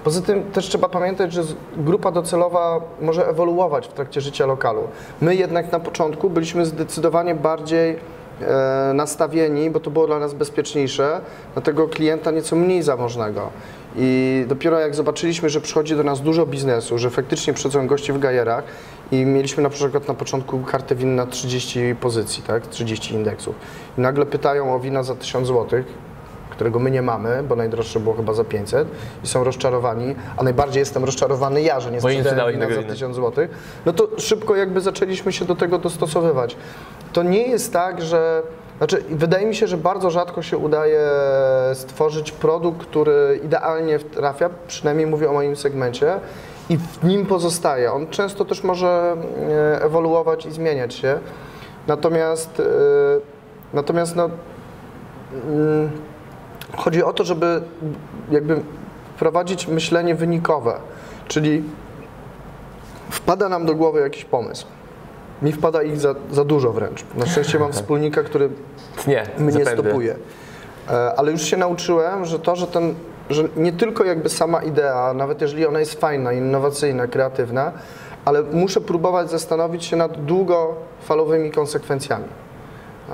[0.04, 1.42] Poza tym też trzeba pamiętać, że
[1.76, 4.82] grupa docelowa może ewoluować w trakcie życia lokalu.
[5.20, 7.96] My jednak na początku byliśmy zdecydowanie bardziej
[8.40, 11.20] e, nastawieni, bo to było dla nas bezpieczniejsze,
[11.56, 13.50] na tego klienta nieco mniej zamożnego.
[13.96, 18.18] I dopiero jak zobaczyliśmy, że przychodzi do nas dużo biznesu, że faktycznie przychodzą goście w
[18.18, 18.64] gajerach
[19.12, 23.54] i mieliśmy na przykład na początku kartę win na 30 pozycji, tak, 30 indeksów.
[23.98, 25.82] I nagle pytają o wina za 1000 zł,
[26.50, 28.88] którego my nie mamy, bo najdroższe było chyba za 500
[29.24, 32.92] i są rozczarowani, a najbardziej jestem rozczarowany ja, że nie sprzedałem wina za wina.
[32.92, 33.48] 1000 zł.
[33.86, 36.56] No to szybko jakby zaczęliśmy się do tego dostosowywać.
[37.12, 38.42] To nie jest tak, że
[38.78, 41.00] Znaczy, wydaje mi się, że bardzo rzadko się udaje
[41.74, 46.20] stworzyć produkt, który idealnie trafia, przynajmniej mówię o moim segmencie,
[46.68, 47.92] i w nim pozostaje.
[47.92, 49.16] On często też może
[49.50, 51.18] e, ewoluować i zmieniać się.
[51.86, 52.64] Natomiast, e,
[53.72, 54.30] natomiast no,
[55.32, 55.90] mm,
[56.76, 57.62] chodzi o to, żeby
[58.30, 58.60] jakby
[59.16, 60.80] wprowadzić myślenie wynikowe,
[61.28, 61.62] czyli
[63.10, 64.66] wpada nam do głowy jakiś pomysł.
[65.44, 67.04] Mi wpada ich za, za dużo wręcz.
[67.16, 68.48] Na szczęście mam wspólnika, który
[69.06, 69.82] Nie, mnie zapędy.
[69.82, 70.16] stopuje.
[70.90, 72.94] E, Ale już się nauczyłem, że to, że ten,
[73.30, 77.72] że nie tylko jakby sama idea, nawet jeżeli ona jest fajna, innowacyjna, kreatywna,
[78.24, 82.24] ale muszę próbować zastanowić się nad długofalowymi konsekwencjami.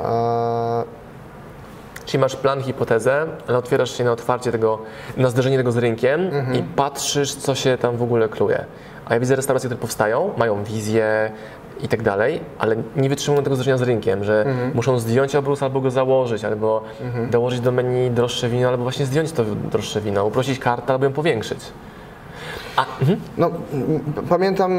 [0.04, 1.00] E,
[2.04, 4.78] Czyli masz plan, hipotezę, ale otwierasz się na otwarcie tego,
[5.16, 6.54] na zderzenie tego z rynkiem Mhm.
[6.56, 8.64] i patrzysz, co się tam w ogóle kluje.
[9.06, 11.30] A ja widzę restauracje, które powstają, mają wizję
[11.82, 14.70] i tak dalej, ale nie wytrzymują tego zderzenia z rynkiem, że Mhm.
[14.74, 16.82] muszą zdjąć obrus albo go założyć, albo
[17.30, 21.12] dołożyć do menu droższe wino, albo właśnie zdjąć to droższe wino, uprościć kartę albo ją
[21.12, 21.58] powiększyć.
[22.76, 23.20] A, mhm.
[23.38, 23.50] No,
[24.28, 24.72] pamiętam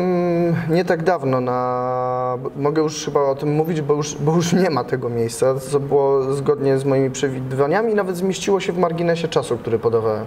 [0.70, 4.70] nie tak dawno, na, mogę już chyba o tym mówić, bo już, bo już nie
[4.70, 9.58] ma tego miejsca, co było zgodnie z moimi przewidywaniami, nawet zmieściło się w marginesie czasu,
[9.58, 10.26] który podawałem.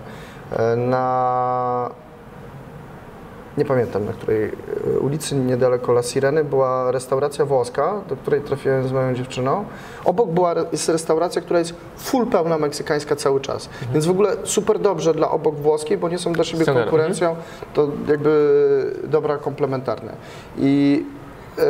[0.53, 1.91] E, Na,
[3.59, 4.53] nie pamiętam na której
[4.97, 9.65] e, ulicy, niedaleko La Sireny, była restauracja włoska, do której trafiłem z moją dziewczyną.
[10.05, 13.69] Obok była jest restauracja, która jest full pełna meksykańska cały czas.
[13.93, 17.37] Więc w ogóle super dobrze dla obok włoskiej, bo nie są dla siebie konkurencją,
[17.75, 20.13] to jakby dobra komplementarne.
[20.59, 21.05] I
[21.59, 21.65] e,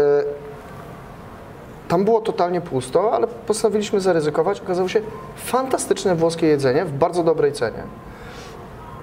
[1.88, 4.60] tam było totalnie pusto, ale postanowiliśmy zaryzykować.
[4.60, 5.00] Okazało się
[5.36, 7.82] fantastyczne włoskie jedzenie w bardzo dobrej cenie.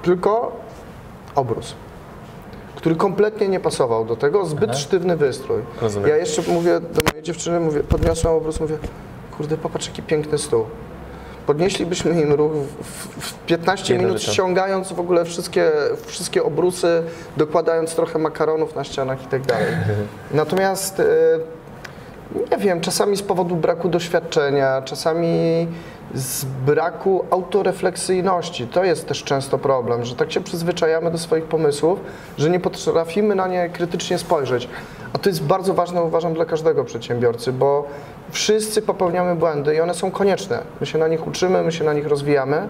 [0.01, 0.51] Tylko
[1.35, 1.75] obrus,
[2.81, 5.61] który kompletnie nie pasował do tego, zbyt sztywny wystrój.
[5.81, 6.09] Rozumiem.
[6.09, 8.77] Ja jeszcze mówię do mojej dziewczyny, mówię, podniosłem obrus, mówię,
[9.37, 10.65] kurde, popatrz jaki piękny stół.
[11.47, 15.71] Podnieślibyśmy im ruch w, w, w 15 Jedna minut, ściągając w ogóle wszystkie,
[16.05, 17.03] wszystkie obrusy,
[17.37, 19.73] dokładając trochę makaronów na ścianach i tak dalej.
[20.33, 21.60] Natomiast nie
[22.61, 25.67] wiem, czasami z powodu braku doświadczenia, czasami
[26.13, 28.67] z braku autorefleksyjności.
[28.67, 31.99] To jest też często problem, że tak się przyzwyczajamy do swoich pomysłów,
[32.37, 34.69] że nie potrafimy na nie krytycznie spojrzeć.
[35.13, 37.87] A to jest bardzo ważne, uważam, dla każdego przedsiębiorcy, bo
[38.31, 40.59] wszyscy popełniamy błędy i one są konieczne.
[40.79, 42.67] My się na nich uczymy, my się na nich rozwijamy,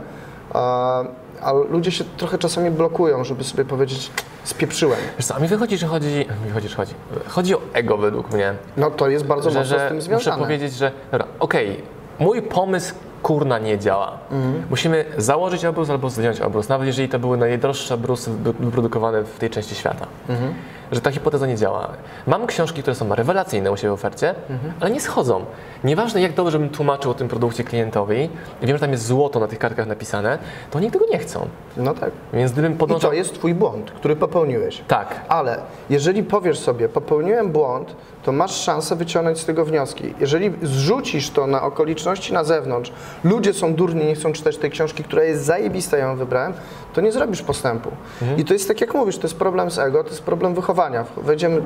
[1.42, 4.12] a, ludzie się trochę czasami blokują, żeby sobie powiedzieć,
[4.44, 5.00] spieprzyłem.
[5.18, 6.94] Wiesz co, a mi wychodzi, że chodzi, wychodzi, że chodzi,
[7.28, 8.54] chodzi o ego według mnie.
[8.78, 10.44] No to jest bardzo że, mocno z że tym muszę związane.
[10.44, 10.92] powiedzieć, że
[11.40, 11.82] okej,
[12.20, 14.18] mój pomysł kurna nie działa.
[14.32, 14.64] Mhm.
[14.70, 19.40] Musimy założyć obrus albo zdjąć obrus, nawet jeżeli to były najdroższe obrusy wy- wyprodukowane w
[19.40, 20.06] tej części świata.
[20.30, 20.54] Mhm.
[20.92, 21.88] Że ta hipoteza nie działa.
[22.28, 24.74] Mam książki, które są rewelacyjne u siebie w ofercie, Mhm.
[24.80, 25.46] ale nie schodzą.
[25.84, 28.30] Nieważne jak dobrze bym tłumaczył o tym produkcie klientowi,
[28.62, 30.38] i wiem, że tam jest złoto na tych kartkach napisane,
[30.72, 31.48] to oni tego nie chcą.
[31.78, 32.12] No tak.
[32.34, 33.10] Więc gdybym I podążał...
[33.12, 34.82] to jest twój błąd, który popełniłeś.
[34.88, 35.08] Tak.
[35.30, 35.58] Ale
[35.90, 40.14] jeżeli powiesz sobie, popełniłem błąd, to masz szansę wyciągnąć z tego wnioski.
[40.20, 42.92] Jeżeli zrzucisz to na okoliczności na zewnątrz,
[43.24, 46.54] ludzie są durni, nie chcą czytać tej książki, która jest zajebista, ja ją wybrałem,
[46.94, 47.92] to nie zrobisz postępu.
[48.38, 51.06] I to jest tak jak mówisz, to jest problem z ego, to jest problem wychowania.
[51.18, 51.62] Wejdziemy,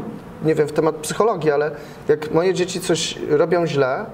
[0.45, 1.71] nie wiem, w temat psychologii, ale
[2.07, 4.05] jak moje dzieci coś robią źle,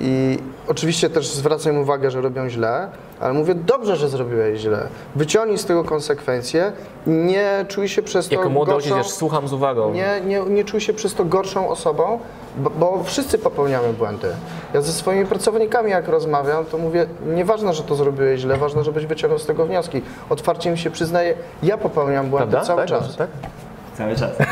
[0.00, 2.88] i oczywiście też zwracam im uwagę, że robią źle,
[3.20, 4.88] ale mówię, dobrze, że zrobiłeś źle.
[5.16, 6.72] Wyciągnij z tego konsekwencje,
[7.06, 9.92] nie czuj się przez to Jako młody ojciec gorszą, też słucham z uwagą.
[9.92, 12.18] nie, nie, nie czuj się przez to gorszą osobą,
[12.56, 14.28] bo, bo wszyscy popełniamy błędy.
[14.74, 19.06] Ja ze swoimi pracownikami jak rozmawiam, to mówię, nieważne, że to zrobiłeś źle, ważne, żebyś
[19.06, 20.02] wyciągnął z tego wnioski.
[20.30, 22.66] Otwarcie mi się przyznaję, ja popełniam błędy Prawda?
[22.66, 23.16] cały tak, czas.
[23.16, 23.28] tak?
[23.98, 24.30] Cały czas.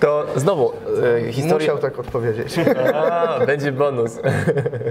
[0.00, 0.72] To znowu
[1.26, 1.54] e, historia.
[1.58, 2.54] Musiał tak odpowiedzieć.
[2.94, 4.18] A, będzie bonus.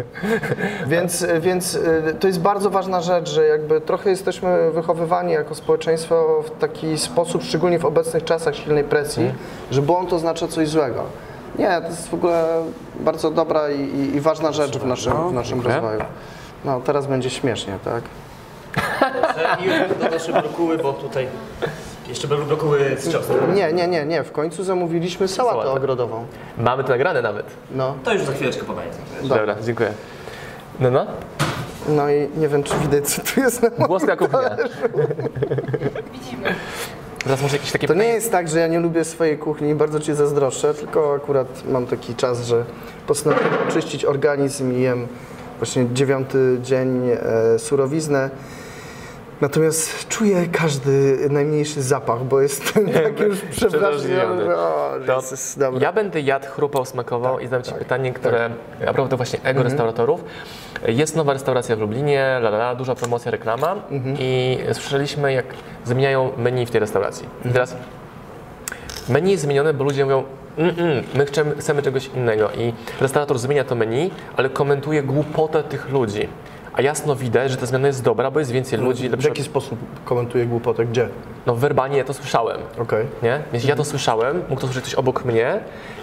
[0.88, 6.44] Więc, więc y, to jest bardzo ważna rzecz, że jakby trochę jesteśmy wychowywani jako społeczeństwo
[6.44, 9.34] w taki sposób, szczególnie w obecnych czasach silnej presji,
[9.72, 11.04] że błąd oznacza coś złego.
[11.60, 12.64] Nie, to jest w ogóle
[13.00, 15.76] bardzo dobra i, i, i ważna rzecz w naszym, w naszym dziękuję.
[15.76, 16.02] rozwoju.
[16.66, 18.04] No, teraz będzie śmiesznie, tak?
[19.62, 21.28] I już do nasze brokuły, bo tutaj
[22.14, 23.38] jeszcze były brokuły z ciostem.
[23.56, 24.24] Nie, nie, nie, nie.
[24.24, 25.72] W końcu zamówiliśmy sałatę Sałatę.
[25.72, 26.26] ogrodową.
[26.58, 27.46] Mamy to nagrane nawet.
[27.76, 28.90] No, To już za chwileczkę podaję.
[29.24, 29.94] Dobra, dziękuję.
[30.80, 31.06] No, no.
[31.88, 34.50] no i nie wiem, czy widać, co tu jest na Włoska kuchnia.
[37.24, 40.00] Teraz może jakieś takie To nie jest tak, że ja nie lubię swojej kuchni, bardzo
[40.00, 42.64] Ci zazdroszczę, tylko akurat mam taki czas, że
[43.08, 45.08] postanowiłem oczyścić organizm i jem
[45.58, 48.30] właśnie dziewiąty dzień e, surowiznę.
[49.42, 53.68] Natomiast czuję każdy najmniejszy zapach, bo jestem tak już że
[54.58, 54.92] O,
[55.58, 55.82] dobra.
[55.82, 58.50] ja będę jadł, chrupał, smakował i zadam Ci pytanie, które
[58.88, 60.24] a propos to właśnie ego restauratorów.
[60.88, 63.76] Jest nowa restauracja w Lublinie, la, la, la, duża promocja, reklama
[64.20, 65.46] i słyszeliśmy jak
[65.86, 67.28] zmieniają menu w tej restauracji.
[67.46, 67.76] I teraz
[69.10, 70.24] menu jest zmienione, bo ludzie mówią
[70.58, 75.64] mm, mm, my chcemy, chcemy czegoś innego i restaurator zmienia to menu, ale komentuje głupotę
[75.64, 76.28] tych ludzi.
[76.74, 79.80] A jasno widać, że ta zmiana jest dobra, bo jest więcej ludzi, W jaki sposób
[80.06, 80.86] komentuje głupotę?
[80.86, 81.10] Gdzie?
[81.46, 82.58] No werbalnie ja to słyszałem.
[82.78, 83.06] Okej.
[83.24, 83.42] Nie?
[83.54, 85.60] Więc ja to słyszałem, mógł to słyszeć ktoś obok mnie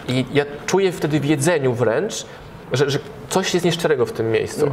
[0.09, 2.27] i ja czuję wtedy w jedzeniu wręcz,
[2.73, 4.67] że, że coś jest nieszczerego w tym miejscu.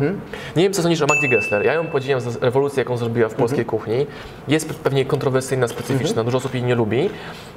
[0.55, 1.65] Nie wiem, co sądzisz o Magdzie Gessler.
[1.65, 4.07] Ja ją podziwiam za rewolucję, jaką zrobiła w polskiej kuchni.
[4.47, 7.09] Jest pewnie kontrowersyjna, specyficzna, dużo osób jej nie lubi,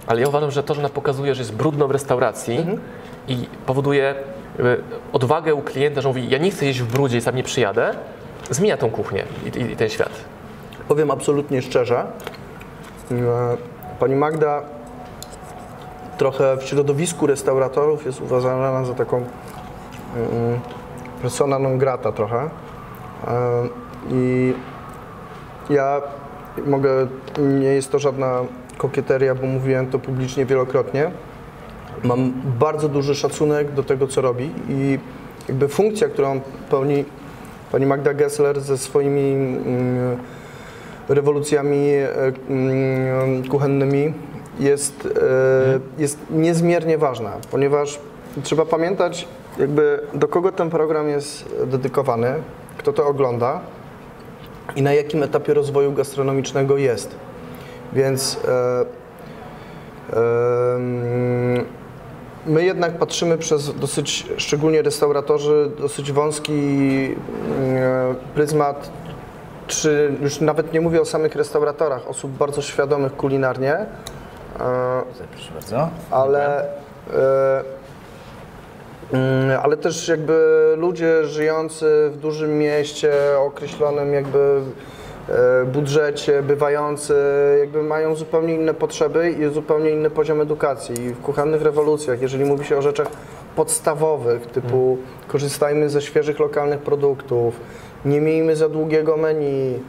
[0.07, 2.67] ale ja uważam, że to, że ona pokazuje, że jest brudno w restauracji
[3.29, 4.15] i powoduje
[4.59, 4.77] e,
[5.13, 7.95] odwagę u klienta, że mówi, ja nie chcę jeść w brudzie i sam nie przyjadę,
[8.51, 10.13] zmienia tą kuchnię i, i, i ten świat.
[10.89, 12.07] Powiem absolutnie szczerze.
[13.99, 14.63] Pani Magda
[16.19, 20.61] trochę w środowisku restauratorów jest uważana za taką mm,
[21.23, 22.51] persona non grata trochę.
[24.11, 24.53] I
[25.71, 26.03] ja
[26.67, 27.07] mogę,
[27.39, 28.41] nie jest to żadna
[28.79, 31.11] kokieteria, bo mówiłem to publicznie wielokrotnie.
[32.05, 34.99] Mam bardzo duży szacunek do tego, co robi i
[35.49, 37.05] jakby funkcja, którą pełni
[37.73, 40.19] pani Magda Gessler ze swoimi mm,
[41.09, 42.09] rewolucjami e,
[42.49, 44.15] mm, kuchennymi
[44.61, 47.99] jest, e, jest niezmiernie ważna, ponieważ
[48.43, 49.29] trzeba pamiętać,
[49.59, 52.35] jakby do kogo ten program jest dedykowany,
[52.79, 53.61] kto to ogląda
[54.77, 57.17] i na jakim etapie rozwoju gastronomicznego jest.
[57.93, 58.85] Więc e,
[60.77, 61.80] em,
[62.47, 68.91] My jednak patrzymy przez dosyć, szczególnie restauratorzy, dosyć wąski mm, pryzmat,
[69.67, 73.87] czy już nawet nie mówię o samych restauratorach, osób bardzo świadomych kulinarnie, e,
[75.33, 75.89] Proszę bardzo.
[76.11, 77.65] ale, e,
[79.13, 85.00] mm, ale też jakby ludzie żyjący w dużym mieście, określonym jakby e,
[85.67, 87.15] budżecie, bywający,
[87.61, 91.05] jakby mają zupełnie inne potrzeby i zupełnie inny poziom edukacji.
[91.05, 93.07] I w kuchennych rewolucjach, jeżeli mówi się o rzeczach
[93.57, 97.61] podstawowych, typu korzystajmy ze świeżych lokalnych produktów,
[98.05, 99.81] nie miejmy za długiego menu,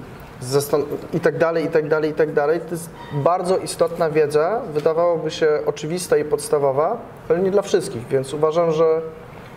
[0.44, 2.60] zastan- i tak dalej, i tak dalej, i tak dalej.
[2.60, 6.98] To jest bardzo istotna wiedza, wydawałoby się oczywista i podstawowa,
[7.30, 9.02] ale nie dla wszystkich, więc uważam, że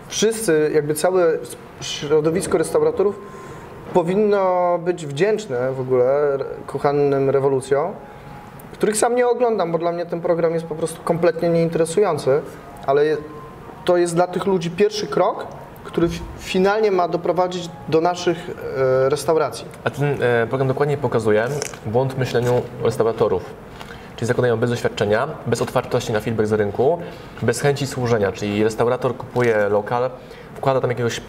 [0.08, 1.32] wszyscy, jakby całe
[1.80, 3.20] środowisko restauratorów
[3.94, 7.92] powinno być wdzięczne w ogóle kuchennym rewolucjom,
[8.72, 12.40] których sam nie oglądam, bo dla mnie ten program jest po prostu kompletnie nieinteresujący,
[12.86, 13.02] ale
[13.84, 15.46] to jest dla tych ludzi pierwszy krok,
[15.84, 19.64] który fi- finalnie ma doprowadzić do naszych e, restauracji.
[19.84, 21.44] A ten e, program dokładnie pokazuje
[21.86, 23.42] błąd w myśleniu restauratorów.
[24.16, 26.98] Czyli zakładają bez doświadczenia, bez otwartości na feedback z rynku,
[27.42, 28.32] bez chęci służenia.
[28.32, 30.10] Czyli restaurator kupuje lokal,
[30.54, 31.20] wkłada tam jakiegoś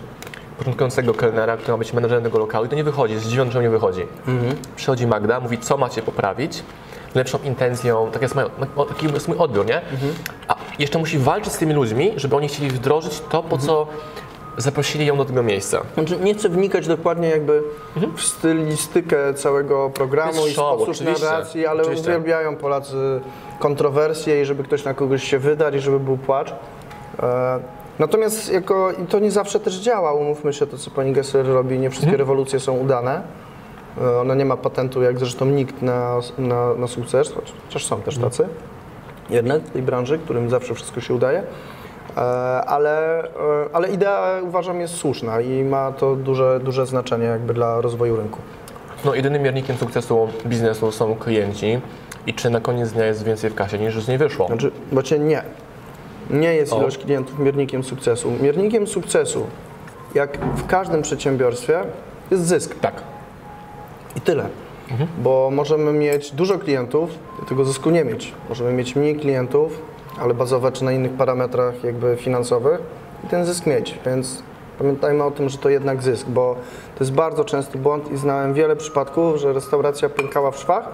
[0.58, 3.62] początkującego kelnera, który ma być menedżerem tego lokalu i to nie wychodzi, jest zdziwiony, że
[3.62, 4.06] nie wychodzi.
[4.76, 6.63] Przychodzi Magda, mówi, co macie poprawić,
[7.15, 9.82] lepszą intencją, tak jest, moja, o, taki jest mój odbiór, nie?
[10.48, 13.88] A jeszcze musi walczyć z tymi ludźmi, żeby oni chcieli wdrożyć to, po co
[14.58, 15.82] zaprosili ją do tego miejsca.
[15.94, 17.63] Znaczy, nie chcę wnikać dokładnie jakby
[18.15, 22.10] w stylistykę całego programu i show, sposób oczywiście, narracji, ale oczywiście.
[22.10, 23.22] uwielbiają Polacy
[23.60, 26.54] kontrowersje i żeby ktoś na kogoś się wydarł i żeby był płacz.
[27.20, 27.60] E,
[27.99, 31.79] natomiast jako, i to nie zawsze też działa, umówmy się, to co pani Gesser robi,
[31.79, 33.21] nie wszystkie rewolucje są udane.
[34.01, 37.34] E, ona nie ma patentu, jak zresztą nikt na, na, na sukces,
[37.67, 38.47] chociaż są też tacy
[39.29, 41.43] jednak w tej branży, którym zawsze wszystko się udaje.
[42.17, 42.21] E,
[42.65, 43.29] Ale, e,
[43.73, 48.39] ale idea uważam jest słuszna i ma to duże, duże znaczenie jakby dla rozwoju rynku.
[49.05, 51.81] No, jedynym miernikiem sukcesu biznesu są klienci
[52.27, 54.47] i czy na koniec dnia jest więcej w kasie niż z niej wyszło.
[54.47, 55.43] Znaczy, bo cię nie.
[56.29, 56.79] Nie jest O.
[56.79, 58.31] ilość klientów miernikiem sukcesu.
[58.41, 59.45] Miernikiem sukcesu,
[60.15, 61.81] jak w każdym przedsiębiorstwie,
[62.31, 62.75] jest zysk.
[62.79, 62.93] Tak.
[64.15, 64.47] I tyle.
[65.17, 67.09] Bo możemy mieć dużo klientów,
[67.49, 68.33] tego zysku nie mieć.
[68.49, 69.81] Możemy mieć mniej klientów,
[70.19, 72.79] ale bazować na innych parametrach jakby finansowych
[73.23, 73.99] i ten zysk mieć.
[74.05, 74.43] Więc
[74.79, 76.55] pamiętajmy o tym, że to jednak zysk, bo
[76.97, 80.89] to jest bardzo częsty błąd i znałem wiele przypadków, że restauracja pękała w szwach,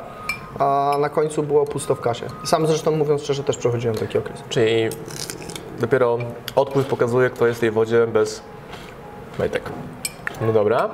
[0.60, 2.26] a na końcu było pusto w kasie.
[2.44, 4.44] Sam zresztą mówiąc szczerze też przechodziłem taki okres.
[4.50, 4.90] Czyli
[5.80, 6.18] dopiero
[6.56, 8.42] odpływ pokazuje, kto jest w tej wodzie bez
[9.40, 9.64] majtek.
[10.42, 10.90] No dobra.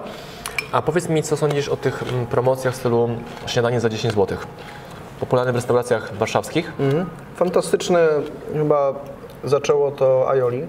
[0.71, 3.09] A powiedz mi, co sądzisz o tych mm, promocjach w stylu
[3.45, 4.37] śniadanie za 10 zł?
[5.19, 6.73] Popularne w restauracjach warszawskich.
[6.79, 7.05] Mhm.
[7.35, 7.99] Fantastyczny,
[8.53, 8.93] chyba
[9.43, 10.65] zaczęło to Aioli.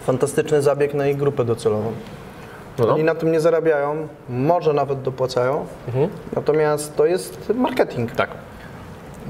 [0.00, 1.92] Fantastyczny zabieg na ich grupę docelową.
[2.78, 2.94] No.
[2.94, 5.66] Oni na tym nie zarabiają, może nawet dopłacają,
[6.36, 8.12] natomiast to jest marketing.
[8.12, 8.30] Tak.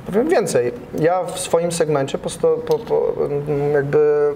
[0.07, 2.31] Powiem więcej, ja w swoim segmencie po,
[2.67, 3.13] po, po,
[3.73, 4.35] jakby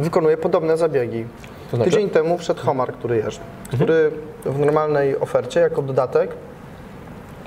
[0.00, 1.24] wykonuję podobne zabiegi.
[1.70, 1.90] To znaczy?
[1.90, 3.40] Tydzień temu wszedł homar, który jeżdżę,
[3.74, 4.10] który
[4.44, 6.30] w normalnej ofercie jako dodatek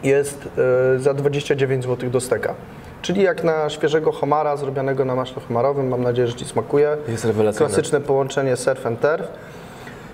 [0.04, 0.50] jest
[0.96, 2.54] y, za 29 zł do steka.
[3.02, 6.98] Czyli jak na świeżego homara zrobionego na maśle homarowym, mam nadzieję, że Ci smakuje.
[7.08, 7.68] Jest rewelacyjne.
[7.68, 9.28] Klasyczne połączenie surf and turf.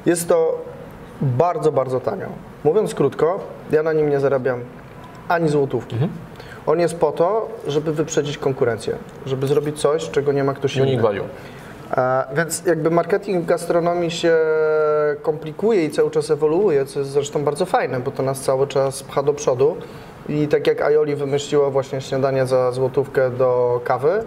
[0.06, 0.62] Jest to
[1.22, 2.28] bardzo, bardzo tanio.
[2.64, 3.40] Mówiąc krótko,
[3.72, 4.60] ja na nim nie zarabiam
[5.28, 5.96] ani złotówki.
[6.66, 8.96] On jest po to, żeby wyprzedzić konkurencję,
[9.26, 11.04] żeby zrobić coś, czego nie ma ktoś Unique inny.
[11.04, 11.24] value.
[11.98, 14.38] E, Więc jakby marketing w gastronomii się
[15.22, 19.04] komplikuje i cały czas ewoluuje, co jest zresztą bardzo fajne, bo to nas cały czas
[19.04, 19.76] pcha do przodu.
[20.30, 24.24] I tak jak Aioli wymyśliła właśnie śniadanie za złotówkę do kawy,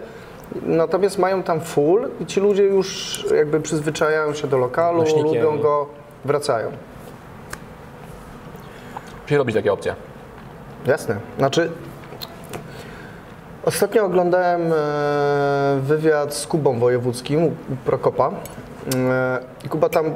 [0.62, 5.24] natomiast mają tam full i ci ludzie już jakby przyzwyczajają się do lokalu, Nośnikiem.
[5.26, 5.86] lubią go,
[6.24, 6.70] wracają.
[9.22, 9.94] Musi robić takie opcje.
[10.86, 11.16] Jasne.
[11.38, 11.70] Znaczy,
[13.64, 14.76] ostatnio oglądałem e,
[15.82, 17.52] wywiad z Kubą Wojewódzkim u
[17.84, 18.30] Prokopa.
[18.94, 20.12] E, Kuba tam e,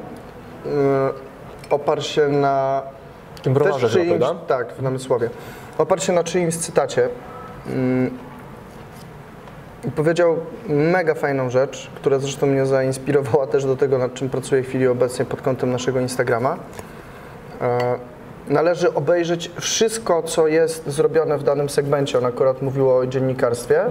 [1.71, 2.83] oparł się na
[3.43, 4.41] tym browarze też chyba, czyimś, prawda?
[4.47, 5.31] tak, w Namysłowie.
[5.79, 7.09] Oparł się na czyimś cytacie.
[9.85, 10.37] I powiedział
[10.69, 14.89] mega fajną rzecz, która zresztą mnie zainspirowała też do tego, nad czym pracuję w chwili
[14.89, 16.57] obecnej pod kątem naszego Instagrama.
[17.61, 17.99] E,
[18.49, 22.19] Należy obejrzeć wszystko, co jest zrobione w danym segmencie.
[22.19, 23.85] On akurat mówił o dziennikarstwie.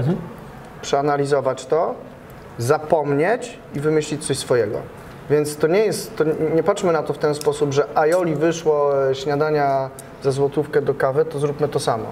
[0.82, 1.96] Przeanalizować to,
[2.58, 4.78] zapomnieć i wymyślić coś swojego.
[5.30, 6.24] Więc to nie jest, to
[6.56, 9.90] nie patrzmy na to w ten sposób, że Aioli wyszło śniadania
[10.24, 12.06] za złotówkę do kawy, to zróbmy to samo.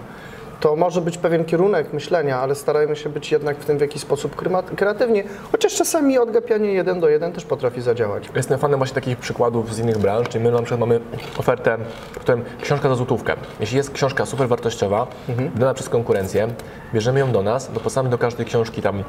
[0.59, 4.01] To może być pewien kierunek myślenia, ale starajmy się być jednak w tym w jakiś
[4.01, 4.35] sposób
[4.75, 8.29] kreatywni, chociaż czasami odgapianie jeden do jeden też potrafi zadziałać.
[8.35, 10.99] Jestem fanem właśnie takich przykładów z innych branż, czyli my na przykład mamy
[11.37, 11.77] ofertę,
[12.11, 13.33] w którym książka za złotówkę.
[13.59, 15.07] Jeśli jest książka super wartościowa,
[15.55, 16.47] dana przez konkurencję,
[16.93, 19.03] bierzemy ją do nas, dopłacamy do każdej książki tam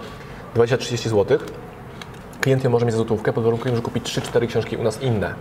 [0.57, 1.39] 20-30 zł.
[2.41, 5.35] Klient ją może mieć za złotówkę, pod warunkiem, że kupi 3-4 książki u nas inne.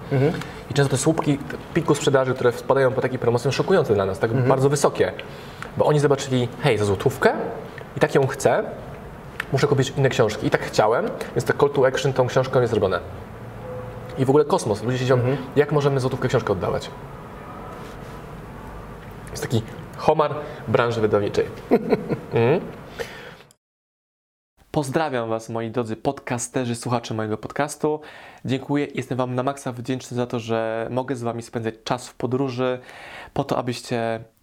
[0.71, 1.39] I często te słupki
[1.73, 5.11] piku sprzedaży, które wpadają po takiej promocji, są szokujące dla nas, tak bardzo wysokie.
[5.77, 7.33] Bo oni zobaczyli, hej, za złotówkę
[7.97, 8.63] i tak ją chcę,
[9.51, 10.47] muszę kupić inne książki.
[10.47, 11.05] I tak chciałem,
[11.35, 12.99] więc te call to action tą książką jest zrobione.
[14.17, 14.83] I w ogóle kosmos.
[14.83, 15.19] Ludzie się dziwią,
[15.55, 16.89] jak możemy złotówkę książkę oddawać.
[19.31, 19.61] Jest taki
[19.97, 20.35] homar
[20.67, 21.45] branży wydawniczej.
[22.33, 22.61] Mhm.
[24.71, 28.01] Pozdrawiam Was, moi drodzy podcasterzy, słuchacze mojego podcastu.
[28.45, 28.87] Dziękuję.
[28.95, 32.79] Jestem Wam na maksa wdzięczny za to, że mogę z Wami spędzać czas w podróży,
[33.33, 34.19] po to, abyście